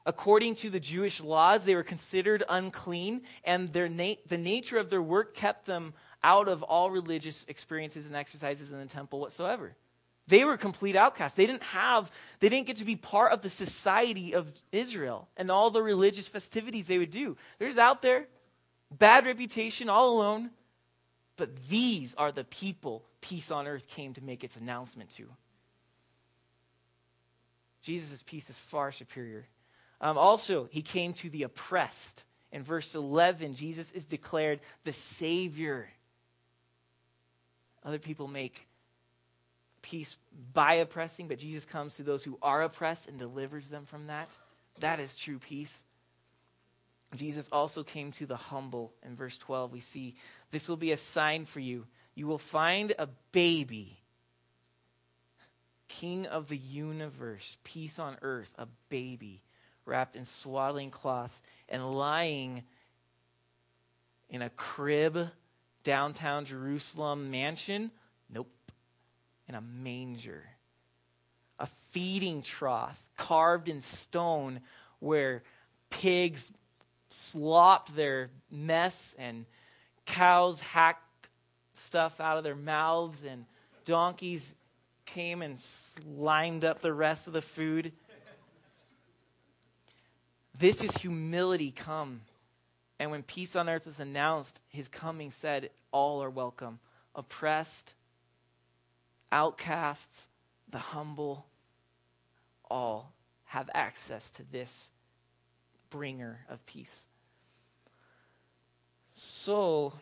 According 0.06 0.54
to 0.56 0.70
the 0.70 0.80
Jewish 0.80 1.22
laws, 1.22 1.66
they 1.66 1.74
were 1.74 1.82
considered 1.82 2.42
unclean, 2.48 3.20
and 3.44 3.68
their 3.68 3.88
na- 3.88 4.14
the 4.26 4.38
nature 4.38 4.78
of 4.78 4.88
their 4.88 5.02
work 5.02 5.34
kept 5.34 5.66
them 5.66 5.92
out 6.22 6.48
of 6.48 6.62
all 6.62 6.90
religious 6.90 7.44
experiences 7.46 8.06
and 8.06 8.14
exercises 8.14 8.70
in 8.70 8.78
the 8.78 8.86
temple 8.86 9.20
whatsoever. 9.20 9.74
They 10.26 10.44
were 10.44 10.56
complete 10.56 10.96
outcasts. 10.96 11.36
They 11.36 11.46
didn't 11.46 11.64
have, 11.64 12.10
they 12.38 12.48
didn't 12.48 12.66
get 12.66 12.76
to 12.76 12.84
be 12.84 12.94
part 12.94 13.32
of 13.32 13.42
the 13.42 13.50
society 13.50 14.34
of 14.34 14.52
Israel 14.70 15.28
and 15.36 15.50
all 15.50 15.70
the 15.70 15.82
religious 15.82 16.28
festivities 16.28 16.86
they 16.86 16.98
would 16.98 17.10
do. 17.10 17.36
They're 17.58 17.68
just 17.68 17.78
out 17.78 18.00
there, 18.00 18.26
bad 18.90 19.26
reputation, 19.26 19.88
all 19.88 20.10
alone. 20.10 20.50
But 21.36 21.56
these 21.68 22.14
are 22.14 22.32
the 22.32 22.44
people 22.44 23.04
peace 23.20 23.50
on 23.50 23.66
earth 23.66 23.88
came 23.88 24.12
to 24.14 24.22
make 24.22 24.44
its 24.44 24.56
announcement 24.56 25.10
to. 25.10 25.26
Jesus' 27.82 28.22
peace 28.22 28.50
is 28.50 28.58
far 28.58 28.92
superior. 28.92 29.46
Um, 30.00 30.18
also, 30.18 30.68
he 30.70 30.82
came 30.82 31.12
to 31.14 31.30
the 31.30 31.44
oppressed. 31.44 32.24
In 32.52 32.62
verse 32.62 32.94
11, 32.94 33.54
Jesus 33.54 33.90
is 33.92 34.04
declared 34.04 34.60
the 34.84 34.92
Savior. 34.92 35.88
Other 37.84 37.98
people 37.98 38.28
make 38.28 38.66
peace 39.82 40.16
by 40.52 40.74
oppressing, 40.74 41.28
but 41.28 41.38
Jesus 41.38 41.64
comes 41.64 41.96
to 41.96 42.02
those 42.02 42.22
who 42.22 42.38
are 42.42 42.62
oppressed 42.62 43.08
and 43.08 43.18
delivers 43.18 43.68
them 43.68 43.86
from 43.86 44.08
that. 44.08 44.28
That 44.80 45.00
is 45.00 45.16
true 45.16 45.38
peace. 45.38 45.84
Jesus 47.14 47.48
also 47.50 47.82
came 47.82 48.12
to 48.12 48.26
the 48.26 48.36
humble. 48.36 48.92
In 49.04 49.16
verse 49.16 49.36
12, 49.38 49.72
we 49.72 49.80
see 49.80 50.14
this 50.50 50.68
will 50.68 50.76
be 50.76 50.92
a 50.92 50.96
sign 50.96 51.44
for 51.44 51.60
you. 51.60 51.86
You 52.14 52.26
will 52.26 52.38
find 52.38 52.92
a 52.98 53.08
baby, 53.32 53.98
King 55.88 56.26
of 56.26 56.48
the 56.48 56.56
universe, 56.56 57.56
peace 57.64 57.98
on 57.98 58.16
earth, 58.22 58.52
a 58.58 58.66
baby 58.88 59.42
wrapped 59.86 60.14
in 60.14 60.24
swaddling 60.24 60.90
cloths 60.90 61.42
and 61.68 61.84
lying 61.96 62.62
in 64.28 64.42
a 64.42 64.50
crib 64.50 65.30
downtown 65.84 66.44
Jerusalem 66.44 67.30
mansion? 67.30 67.90
Nope. 68.32 68.50
In 69.48 69.54
a 69.54 69.60
manger. 69.60 70.44
A 71.58 71.66
feeding 71.66 72.42
trough 72.42 73.06
carved 73.16 73.68
in 73.68 73.80
stone 73.80 74.60
where 74.98 75.42
pigs 75.90 76.52
slopped 77.08 77.94
their 77.94 78.30
mess 78.50 79.14
and 79.18 79.44
cows 80.06 80.60
hacked 80.60 81.28
stuff 81.74 82.20
out 82.20 82.38
of 82.38 82.44
their 82.44 82.56
mouths 82.56 83.24
and 83.24 83.44
donkeys 83.84 84.54
came 85.06 85.42
and 85.42 85.58
slimed 85.58 86.64
up 86.64 86.80
the 86.80 86.92
rest 86.92 87.26
of 87.26 87.32
the 87.32 87.42
food. 87.42 87.92
This 90.58 90.84
is 90.84 90.96
humility 90.96 91.70
come 91.70 92.20
and 93.00 93.10
when 93.10 93.22
peace 93.22 93.56
on 93.56 93.70
earth 93.70 93.86
was 93.86 93.98
announced, 93.98 94.60
his 94.68 94.86
coming 94.86 95.30
said, 95.30 95.70
All 95.90 96.22
are 96.22 96.28
welcome. 96.28 96.80
Oppressed, 97.14 97.94
outcasts, 99.32 100.28
the 100.68 100.78
humble, 100.78 101.46
all 102.70 103.14
have 103.46 103.70
access 103.72 104.30
to 104.32 104.42
this 104.52 104.92
bringer 105.88 106.40
of 106.50 106.64
peace. 106.66 107.06
So, 109.12 109.94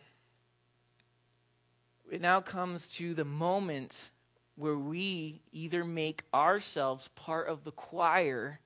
it 2.11 2.19
now 2.19 2.41
comes 2.41 2.89
to 2.95 3.13
the 3.13 3.23
moment 3.23 4.11
where 4.57 4.77
we 4.77 5.41
either 5.53 5.85
make 5.85 6.25
ourselves 6.33 7.07
part 7.15 7.47
of 7.47 7.63
the 7.63 7.71
choir 7.71 8.59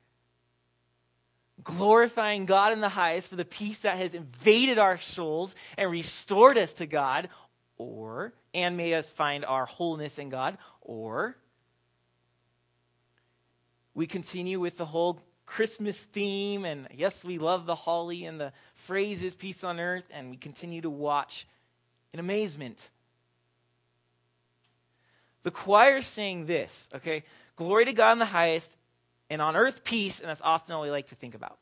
glorifying 1.63 2.45
God 2.45 2.73
in 2.73 2.81
the 2.81 2.89
highest 2.89 3.27
for 3.27 3.35
the 3.35 3.45
peace 3.45 3.79
that 3.79 3.97
has 3.97 4.13
invaded 4.13 4.77
our 4.77 4.97
souls 4.97 5.55
and 5.77 5.89
restored 5.89 6.57
us 6.57 6.73
to 6.73 6.85
God, 6.85 7.29
or, 7.77 8.33
and 8.53 8.77
made 8.77 8.93
us 8.93 9.09
find 9.09 9.43
our 9.45 9.65
wholeness 9.65 10.19
in 10.19 10.29
God, 10.29 10.57
or 10.81 11.35
we 13.93 14.07
continue 14.07 14.59
with 14.59 14.77
the 14.77 14.85
whole 14.85 15.21
Christmas 15.45 16.03
theme, 16.03 16.65
and 16.65 16.87
yes, 16.95 17.23
we 17.23 17.37
love 17.37 17.65
the 17.65 17.75
holly 17.75 18.25
and 18.25 18.39
the 18.39 18.53
phrases 18.73 19.33
peace 19.33 19.63
on 19.63 19.79
earth, 19.79 20.09
and 20.11 20.31
we 20.31 20.37
continue 20.37 20.81
to 20.81 20.89
watch 20.89 21.45
in 22.13 22.19
amazement. 22.19 22.89
The 25.43 25.51
choir's 25.51 26.05
saying 26.05 26.45
this, 26.45 26.89
okay? 26.95 27.23
Glory 27.55 27.85
to 27.85 27.93
God 27.93 28.13
in 28.13 28.19
the 28.19 28.25
highest, 28.25 28.75
and 29.29 29.41
on 29.41 29.55
earth 29.55 29.83
peace, 29.83 30.19
and 30.19 30.29
that's 30.29 30.41
often 30.41 30.75
all 30.75 30.81
we 30.83 30.91
like 30.91 31.07
to 31.07 31.15
think 31.15 31.35
about. 31.35 31.57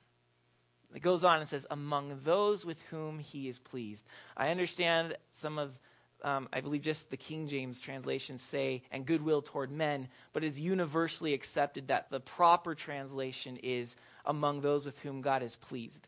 It 0.93 1.01
goes 1.01 1.23
on 1.23 1.39
and 1.39 1.47
says, 1.47 1.65
among 1.71 2.19
those 2.23 2.65
with 2.65 2.81
whom 2.83 3.19
he 3.19 3.47
is 3.47 3.59
pleased. 3.59 4.05
I 4.35 4.49
understand 4.49 5.15
some 5.29 5.57
of, 5.57 5.79
um, 6.21 6.49
I 6.51 6.59
believe 6.59 6.81
just 6.81 7.11
the 7.11 7.17
King 7.17 7.47
James 7.47 7.79
translations 7.79 8.41
say, 8.41 8.83
and 8.91 9.05
goodwill 9.05 9.41
toward 9.41 9.71
men, 9.71 10.09
but 10.33 10.43
it 10.43 10.47
is 10.47 10.59
universally 10.59 11.33
accepted 11.33 11.87
that 11.87 12.09
the 12.09 12.19
proper 12.19 12.75
translation 12.75 13.57
is 13.57 13.95
among 14.25 14.61
those 14.61 14.85
with 14.85 14.99
whom 14.99 15.21
God 15.21 15.43
is 15.43 15.55
pleased. 15.55 16.07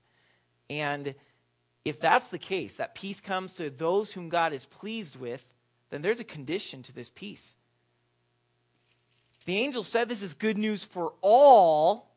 And 0.70 1.16
if 1.86 1.99
that's 1.99 2.30
the 2.30 2.38
case, 2.38 2.76
that 2.76 2.95
peace 2.95 3.22
comes 3.22 3.56
to 3.56 3.70
those 3.70 4.12
whom 4.12 4.30
God 4.30 4.54
is 4.54 4.66
pleased 4.66 5.16
with, 5.18 5.47
then 5.89 6.01
there's 6.01 6.20
a 6.20 6.26
condition 6.26 6.82
to 6.84 6.93
this 6.93 7.10
peace. 7.10 7.56
The 9.46 9.58
angel 9.58 9.84
said 9.84 10.08
this 10.08 10.22
is 10.22 10.34
good 10.34 10.58
news 10.58 10.86
for 10.86 11.14
all 11.22 12.10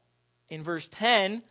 in 0.48 0.62
verse 0.62 0.88
10, 0.88 1.42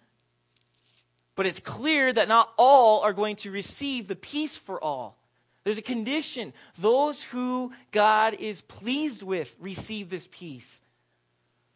but 1.35 1.45
it's 1.45 1.59
clear 1.59 2.13
that 2.13 2.27
not 2.27 2.53
all 2.57 3.01
are 3.01 3.13
going 3.13 3.35
to 3.37 3.51
receive 3.51 4.07
the 4.07 4.15
peace 4.15 4.57
for 4.57 4.81
all. 4.81 5.17
There's 5.63 5.77
a 5.77 5.83
condition. 5.83 6.53
Those 6.79 7.23
who 7.23 7.73
God 7.91 8.35
is 8.35 8.61
pleased 8.61 9.23
with 9.23 9.55
receive 9.59 10.09
this 10.09 10.29
peace. 10.31 10.81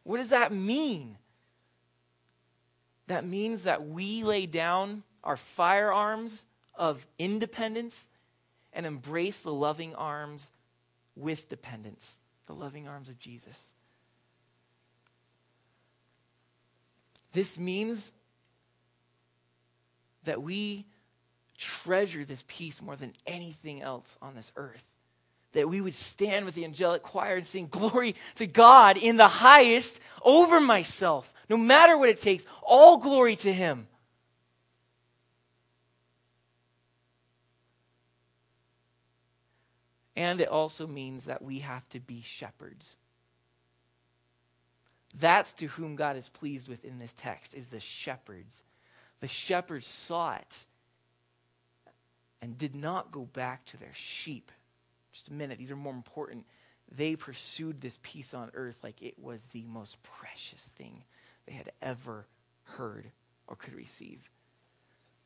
What 0.03 0.17
does 0.17 0.29
that 0.29 0.53
mean? 0.53 1.17
That 3.07 3.25
means 3.25 3.63
that 3.63 3.87
we 3.87 4.23
lay 4.23 4.45
down 4.45 5.03
our 5.23 5.35
firearms 5.35 6.45
of 6.75 7.05
independence 7.17 8.09
and 8.71 8.85
embrace 8.85 9.41
the 9.41 9.53
loving 9.53 9.95
arms 9.95 10.51
with 11.15 11.49
dependence, 11.49 12.19
the 12.45 12.53
loving 12.53 12.87
arms 12.87 13.09
of 13.09 13.19
Jesus. 13.19 13.73
This 17.31 17.59
means 17.59 18.11
that 20.23 20.41
we 20.41 20.85
treasure 21.57 22.23
this 22.23 22.43
peace 22.47 22.81
more 22.81 22.95
than 22.95 23.13
anything 23.27 23.81
else 23.81 24.17
on 24.21 24.35
this 24.35 24.51
earth. 24.55 24.85
That 25.53 25.67
we 25.67 25.81
would 25.81 25.95
stand 25.95 26.45
with 26.45 26.55
the 26.55 26.63
angelic 26.63 27.01
choir 27.01 27.37
and 27.37 27.45
sing 27.45 27.67
glory 27.67 28.15
to 28.35 28.45
God 28.45 28.97
in 28.97 29.17
the 29.17 29.27
highest 29.27 29.99
over 30.23 30.59
myself, 30.59 31.33
no 31.49 31.57
matter 31.57 31.97
what 31.97 32.09
it 32.09 32.19
takes. 32.19 32.45
All 32.61 32.97
glory 32.97 33.35
to 33.37 33.51
Him. 33.51 33.87
And 40.15 40.41
it 40.41 40.49
also 40.49 40.85
means 40.85 41.25
that 41.25 41.41
we 41.41 41.59
have 41.59 41.87
to 41.89 41.99
be 41.99 42.21
shepherds. 42.21 42.97
That's 45.17 45.53
to 45.55 45.67
whom 45.67 45.95
God 45.95 46.17
is 46.17 46.29
pleased 46.29 46.67
with 46.67 46.85
in 46.85 46.99
this 46.99 47.13
text 47.17 47.55
is 47.55 47.67
the 47.67 47.79
shepherds. 47.79 48.63
The 49.21 49.27
shepherds 49.27 49.87
saw 49.87 50.35
it 50.35 50.65
and 52.41 52.57
did 52.57 52.75
not 52.75 53.11
go 53.11 53.21
back 53.21 53.65
to 53.65 53.77
their 53.77 53.93
sheep. 53.93 54.51
Just 55.11 55.29
a 55.29 55.33
minute, 55.33 55.57
these 55.57 55.71
are 55.71 55.75
more 55.75 55.93
important. 55.93 56.45
They 56.91 57.15
pursued 57.15 57.81
this 57.81 57.99
peace 58.01 58.33
on 58.33 58.51
earth 58.53 58.77
like 58.83 59.01
it 59.01 59.19
was 59.19 59.41
the 59.51 59.65
most 59.65 60.01
precious 60.03 60.67
thing 60.67 61.03
they 61.45 61.53
had 61.53 61.71
ever 61.81 62.27
heard 62.63 63.11
or 63.47 63.55
could 63.55 63.73
receive. 63.73 64.29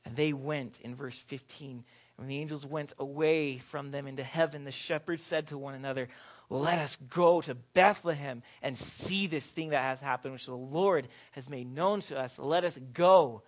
And 0.05 0.15
they 0.15 0.33
went 0.33 0.81
in 0.81 0.95
verse 0.95 1.19
15. 1.19 1.83
When 2.17 2.27
the 2.27 2.39
angels 2.39 2.65
went 2.65 2.93
away 2.99 3.57
from 3.57 3.91
them 3.91 4.07
into 4.07 4.23
heaven, 4.23 4.63
the 4.63 4.71
shepherds 4.71 5.23
said 5.23 5.47
to 5.47 5.57
one 5.57 5.75
another, 5.75 6.09
let 6.53 6.77
us 6.77 6.97
go 7.09 7.41
to 7.41 7.55
Bethlehem 7.55 8.43
and 8.61 8.77
see 8.77 9.25
this 9.25 9.49
thing 9.49 9.69
that 9.69 9.81
has 9.81 10.01
happened, 10.01 10.33
which 10.33 10.45
the 10.45 10.53
Lord 10.53 11.07
has 11.31 11.49
made 11.49 11.73
known 11.73 11.99
to 12.01 12.19
us. 12.19 12.37
Let 12.37 12.63
us 12.63 12.77
go. 12.93 13.41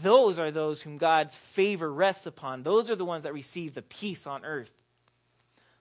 Those 0.00 0.38
are 0.38 0.52
those 0.52 0.82
whom 0.82 0.96
God's 0.96 1.36
favor 1.36 1.92
rests 1.92 2.26
upon. 2.26 2.62
Those 2.62 2.88
are 2.88 2.94
the 2.94 3.04
ones 3.04 3.24
that 3.24 3.34
receive 3.34 3.74
the 3.74 3.82
peace 3.82 4.28
on 4.28 4.44
earth. 4.44 4.70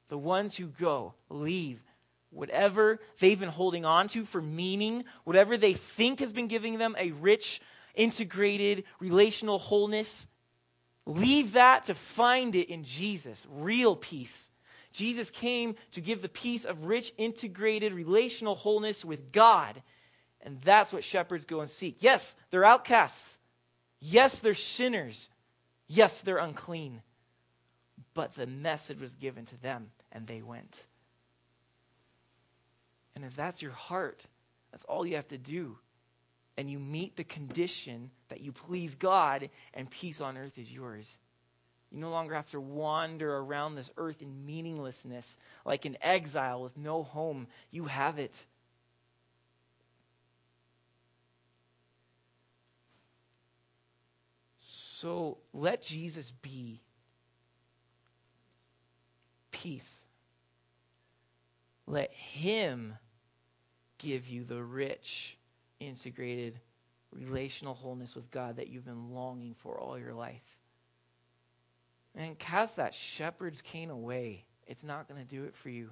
the 0.07 0.17
ones 0.17 0.57
who 0.57 0.67
go, 0.67 1.13
leave 1.29 1.81
whatever 2.29 2.99
they've 3.19 3.39
been 3.39 3.49
holding 3.49 3.85
on 3.85 4.07
to 4.09 4.23
for 4.23 4.41
meaning, 4.41 5.05
whatever 5.23 5.57
they 5.57 5.73
think 5.73 6.19
has 6.19 6.33
been 6.33 6.47
giving 6.47 6.77
them 6.77 6.95
a 6.99 7.11
rich, 7.11 7.61
integrated 7.95 8.83
relational 8.99 9.57
wholeness, 9.57 10.27
leave 11.05 11.53
that 11.53 11.85
to 11.85 11.95
find 11.95 12.55
it 12.55 12.69
in 12.69 12.83
Jesus, 12.83 13.47
real 13.49 13.95
peace. 13.95 14.49
Jesus 14.95 15.29
came 15.29 15.75
to 15.91 15.99
give 15.99 16.21
the 16.21 16.29
peace 16.29 16.63
of 16.63 16.85
rich, 16.85 17.11
integrated 17.17 17.93
relational 17.93 18.55
wholeness 18.55 19.03
with 19.03 19.33
God. 19.33 19.81
And 20.41 20.61
that's 20.61 20.93
what 20.93 21.03
shepherds 21.03 21.45
go 21.45 21.59
and 21.59 21.69
seek. 21.69 21.97
Yes, 21.99 22.35
they're 22.49 22.63
outcasts. 22.63 23.39
Yes, 23.99 24.39
they're 24.39 24.53
sinners. 24.53 25.29
Yes, 25.87 26.21
they're 26.21 26.37
unclean. 26.37 27.01
But 28.13 28.33
the 28.33 28.47
message 28.47 29.01
was 29.01 29.15
given 29.15 29.45
to 29.45 29.61
them, 29.61 29.91
and 30.13 30.27
they 30.27 30.41
went. 30.41 30.87
And 33.15 33.25
if 33.25 33.35
that's 33.35 33.61
your 33.61 33.73
heart, 33.73 34.25
that's 34.71 34.85
all 34.85 35.05
you 35.05 35.15
have 35.15 35.27
to 35.27 35.37
do. 35.37 35.77
And 36.57 36.69
you 36.69 36.79
meet 36.79 37.17
the 37.17 37.25
condition 37.25 38.11
that 38.29 38.39
you 38.39 38.53
please 38.53 38.95
God, 38.95 39.49
and 39.73 39.89
peace 39.89 40.21
on 40.21 40.37
earth 40.37 40.57
is 40.57 40.71
yours. 40.71 41.19
You 41.95 42.01
no 42.01 42.09
longer 42.09 42.35
have 42.35 42.51
to 42.51 42.59
wander 42.59 43.37
around 43.37 43.75
this 43.75 43.89
earth 43.95 44.21
in 44.21 44.45
meaninglessness 44.45 45.37
like 45.63 45.85
an 45.85 45.95
exile 46.01 46.61
with 46.61 46.75
no 46.75 47.03
home. 47.03 47.47
You 47.71 47.85
have 47.85 48.19
it. 48.19 48.45
So 54.57 55.37
let 55.53 55.83
Jesus 55.83 56.31
be 56.31 56.81
peace. 59.51 60.05
Let 61.87 62.11
Him 62.11 62.95
give 63.99 64.27
you 64.27 64.43
the 64.43 64.61
rich, 64.61 65.37
integrated, 65.79 66.59
relational 67.13 67.73
wholeness 67.73 68.17
with 68.17 68.29
God 68.31 68.57
that 68.57 68.67
you've 68.67 68.83
been 68.83 69.13
longing 69.13 69.53
for 69.53 69.79
all 69.79 69.97
your 69.97 70.13
life. 70.13 70.54
And 72.15 72.39
cast 72.39 72.77
that 72.77 72.93
shepherd's 72.93 73.61
cane 73.61 73.89
away. 73.89 74.45
It's 74.67 74.83
not 74.83 75.07
going 75.07 75.21
to 75.21 75.27
do 75.27 75.43
it 75.43 75.55
for 75.55 75.69
you. 75.69 75.91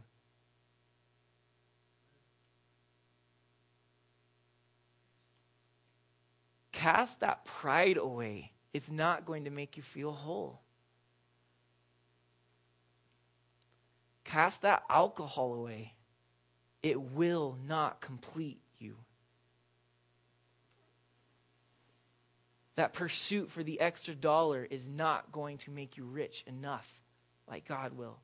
Cast 6.71 7.19
that 7.19 7.45
pride 7.45 7.97
away. 7.97 8.51
It's 8.73 8.89
not 8.89 9.25
going 9.25 9.43
to 9.45 9.51
make 9.51 9.77
you 9.77 9.83
feel 9.83 10.11
whole. 10.11 10.61
Cast 14.23 14.61
that 14.63 14.83
alcohol 14.89 15.53
away 15.53 15.93
it 16.83 17.01
will 17.01 17.57
not 17.65 18.01
complete 18.01 18.59
you. 18.77 18.97
That 22.75 22.93
pursuit 22.93 23.51
for 23.51 23.63
the 23.63 23.79
extra 23.79 24.15
dollar 24.15 24.67
is 24.69 24.89
not 24.89 25.31
going 25.31 25.57
to 25.59 25.71
make 25.71 25.97
you 25.97 26.05
rich 26.05 26.43
enough 26.47 27.01
like 27.47 27.67
God 27.67 27.93
will. 27.97 28.17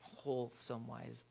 Wholesome 0.00 0.86
wise. 0.86 1.24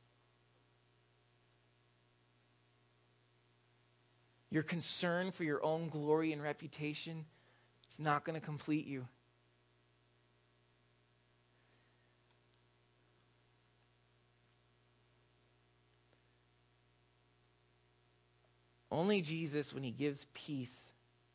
Your 4.50 4.64
concern 4.64 5.32
for 5.32 5.44
your 5.44 5.64
own 5.64 5.90
glory 5.90 6.34
and 6.34 6.42
reputation, 6.42 7.26
it's 7.86 8.00
not 8.00 8.24
going 8.24 8.40
to 8.40 8.46
complete 8.46 8.88
you. 8.88 9.08
Only 18.92 19.22
Jesus, 19.22 19.72
when 19.72 19.84
he 19.84 19.92
gives 19.92 20.26
peace 20.34 20.92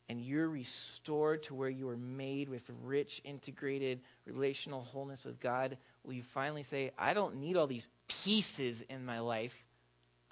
and 0.07 0.21
you're 0.21 0.47
restored 0.47 1.43
to 1.43 1.55
where 1.55 1.69
you 1.69 1.87
were 1.87 1.97
made 1.97 2.49
with 2.49 2.69
rich, 2.83 3.21
integrated 3.23 4.01
relational 4.25 4.81
wholeness 4.81 5.25
with 5.25 5.39
God, 5.39 5.77
will 6.03 6.13
you 6.13 6.23
finally 6.23 6.63
say, 6.63 6.91
I 6.97 7.13
don't 7.13 7.37
need 7.37 7.57
all 7.57 7.67
these 7.67 7.87
pieces 8.07 8.83
in 8.83 9.05
my 9.05 9.19
life. 9.19 9.65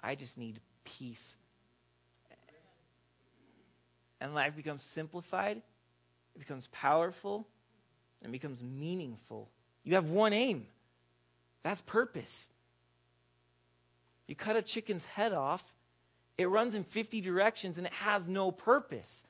I 0.02 0.14
just 0.14 0.38
need 0.38 0.60
peace. 0.84 1.36
And 4.20 4.34
life 4.34 4.56
becomes 4.56 4.82
simplified, 4.82 5.58
it 6.34 6.38
becomes 6.38 6.68
powerful, 6.68 7.46
and 8.22 8.32
becomes 8.32 8.62
meaningful. 8.62 9.50
You 9.82 9.94
have 9.94 10.08
one 10.08 10.32
aim 10.32 10.66
that's 11.62 11.80
purpose. 11.80 12.50
You 14.26 14.34
cut 14.34 14.56
a 14.56 14.62
chicken's 14.62 15.04
head 15.04 15.32
off 15.32 15.74
it 16.36 16.46
runs 16.46 16.74
in 16.74 16.84
50 16.84 17.20
directions 17.20 17.78
and 17.78 17.86
it 17.86 17.92
has 17.92 18.28
no 18.28 18.50
purpose. 18.50 19.24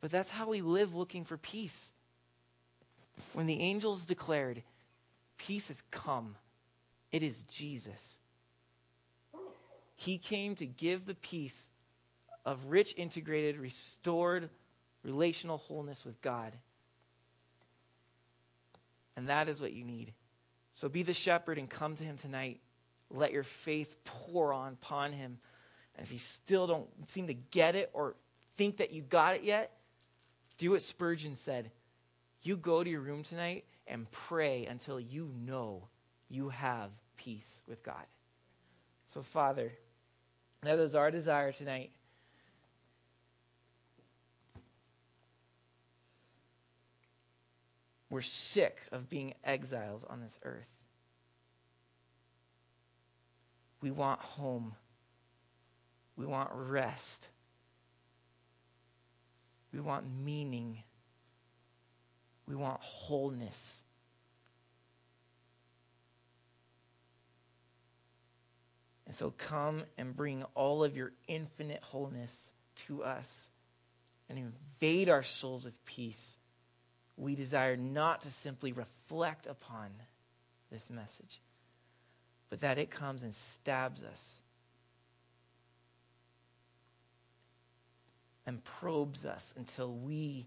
But 0.00 0.10
that's 0.10 0.30
how 0.30 0.48
we 0.48 0.60
live 0.60 0.94
looking 0.94 1.24
for 1.24 1.36
peace. 1.36 1.92
When 3.32 3.46
the 3.46 3.60
angels 3.60 4.06
declared, 4.06 4.62
Peace 5.36 5.68
has 5.68 5.82
come, 5.90 6.36
it 7.12 7.22
is 7.22 7.42
Jesus. 7.44 8.18
He 9.96 10.18
came 10.18 10.54
to 10.56 10.66
give 10.66 11.06
the 11.06 11.14
peace 11.14 11.70
of 12.44 12.66
rich, 12.66 12.94
integrated, 12.96 13.58
restored 13.58 14.48
relational 15.02 15.58
wholeness 15.58 16.04
with 16.04 16.20
God. 16.22 16.52
And 19.16 19.26
that 19.26 19.48
is 19.48 19.60
what 19.60 19.72
you 19.72 19.84
need. 19.84 20.14
So 20.72 20.88
be 20.88 21.02
the 21.02 21.12
shepherd 21.12 21.58
and 21.58 21.68
come 21.68 21.96
to 21.96 22.04
him 22.04 22.16
tonight. 22.16 22.60
Let 23.10 23.32
your 23.32 23.42
faith 23.42 23.96
pour 24.04 24.52
on 24.52 24.72
upon 24.74 25.12
him 25.12 25.38
and 26.00 26.06
if 26.06 26.12
you 26.12 26.18
still 26.18 26.66
don't 26.66 26.88
seem 27.08 27.26
to 27.26 27.34
get 27.34 27.74
it 27.74 27.90
or 27.92 28.14
think 28.56 28.78
that 28.78 28.90
you 28.90 29.02
got 29.02 29.36
it 29.36 29.44
yet, 29.44 29.70
do 30.60 30.72
what 30.72 30.82
Spurgeon 30.82 31.34
said. 31.34 31.70
You 32.42 32.56
go 32.56 32.84
to 32.84 32.90
your 32.90 33.00
room 33.00 33.22
tonight 33.22 33.64
and 33.86 34.10
pray 34.10 34.66
until 34.66 35.00
you 35.00 35.30
know 35.34 35.88
you 36.28 36.50
have 36.50 36.90
peace 37.16 37.62
with 37.66 37.82
God. 37.82 38.04
So, 39.06 39.22
Father, 39.22 39.72
that 40.62 40.78
is 40.78 40.94
our 40.94 41.10
desire 41.10 41.50
tonight. 41.50 41.92
We're 48.10 48.20
sick 48.20 48.82
of 48.92 49.08
being 49.08 49.32
exiles 49.42 50.04
on 50.04 50.20
this 50.20 50.38
earth. 50.42 50.74
We 53.80 53.90
want 53.90 54.20
home. 54.20 54.74
We 56.16 56.26
want 56.26 56.50
rest. 56.52 57.30
We 59.72 59.80
want 59.80 60.06
meaning. 60.24 60.82
We 62.46 62.54
want 62.56 62.80
wholeness. 62.80 63.82
And 69.06 69.14
so 69.14 69.32
come 69.36 69.82
and 69.98 70.16
bring 70.16 70.44
all 70.54 70.84
of 70.84 70.96
your 70.96 71.12
infinite 71.26 71.82
wholeness 71.82 72.52
to 72.76 73.02
us 73.02 73.50
and 74.28 74.38
invade 74.38 75.08
our 75.08 75.22
souls 75.22 75.64
with 75.64 75.84
peace. 75.84 76.38
We 77.16 77.34
desire 77.34 77.76
not 77.76 78.20
to 78.22 78.30
simply 78.30 78.72
reflect 78.72 79.46
upon 79.46 79.90
this 80.70 80.90
message, 80.90 81.40
but 82.48 82.60
that 82.60 82.78
it 82.78 82.90
comes 82.90 83.24
and 83.24 83.34
stabs 83.34 84.04
us 84.04 84.40
and 88.46 88.62
probes 88.64 89.24
us 89.24 89.54
until 89.56 89.92
we, 89.92 90.46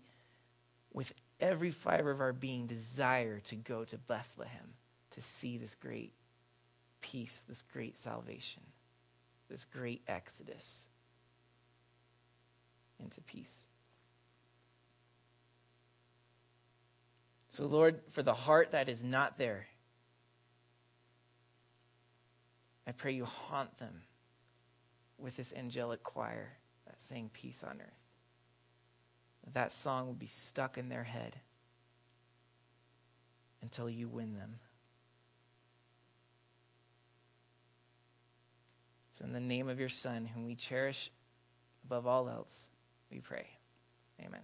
with 0.92 1.14
every 1.40 1.72
fiber 1.72 2.12
of 2.12 2.22
our 2.22 2.34
being, 2.34 2.68
desire 2.68 3.40
to 3.42 3.56
go 3.56 3.84
to 3.86 3.98
Bethlehem 3.98 4.74
to 5.12 5.22
see 5.22 5.58
this 5.58 5.76
great 5.76 6.14
peace, 7.02 7.46
this 7.48 7.62
great 7.62 7.98
salvation, 7.98 8.64
this 9.50 9.66
great 9.66 10.02
exodus 10.08 10.88
into 13.00 13.22
peace. 13.22 13.66
So, 17.50 17.68
Lord, 17.68 18.02
for 18.10 18.24
the 18.24 18.34
heart 18.34 18.72
that 18.72 18.90
is 18.90 19.04
not 19.04 19.38
there, 19.38 19.68
I 22.88 22.92
pray 22.92 23.12
you 23.12 23.26
haunt 23.26 23.78
them 23.78 24.02
with 25.20 25.38
this 25.38 25.54
angelic 25.54 26.02
choir 26.04 26.54
sang 27.04 27.30
Peace 27.34 27.64
on 27.64 27.82
Earth. 27.82 28.04
That 29.54 29.72
song 29.72 30.08
will 30.08 30.14
be 30.14 30.26
stuck 30.26 30.78
in 30.78 30.90
their 30.90 31.04
head 31.04 31.36
until 33.62 33.90
you 33.90 34.08
win 34.08 34.36
them. 34.36 34.60
So, 39.12 39.26
in 39.26 39.34
the 39.34 39.40
name 39.40 39.70
of 39.70 39.80
your 39.80 39.90
Son, 39.90 40.26
whom 40.26 40.46
we 40.46 40.56
cherish 40.56 41.12
above 41.86 42.08
all 42.08 42.30
else, 42.30 42.70
we 43.12 43.20
pray. 43.20 43.48
Amen. 44.20 44.42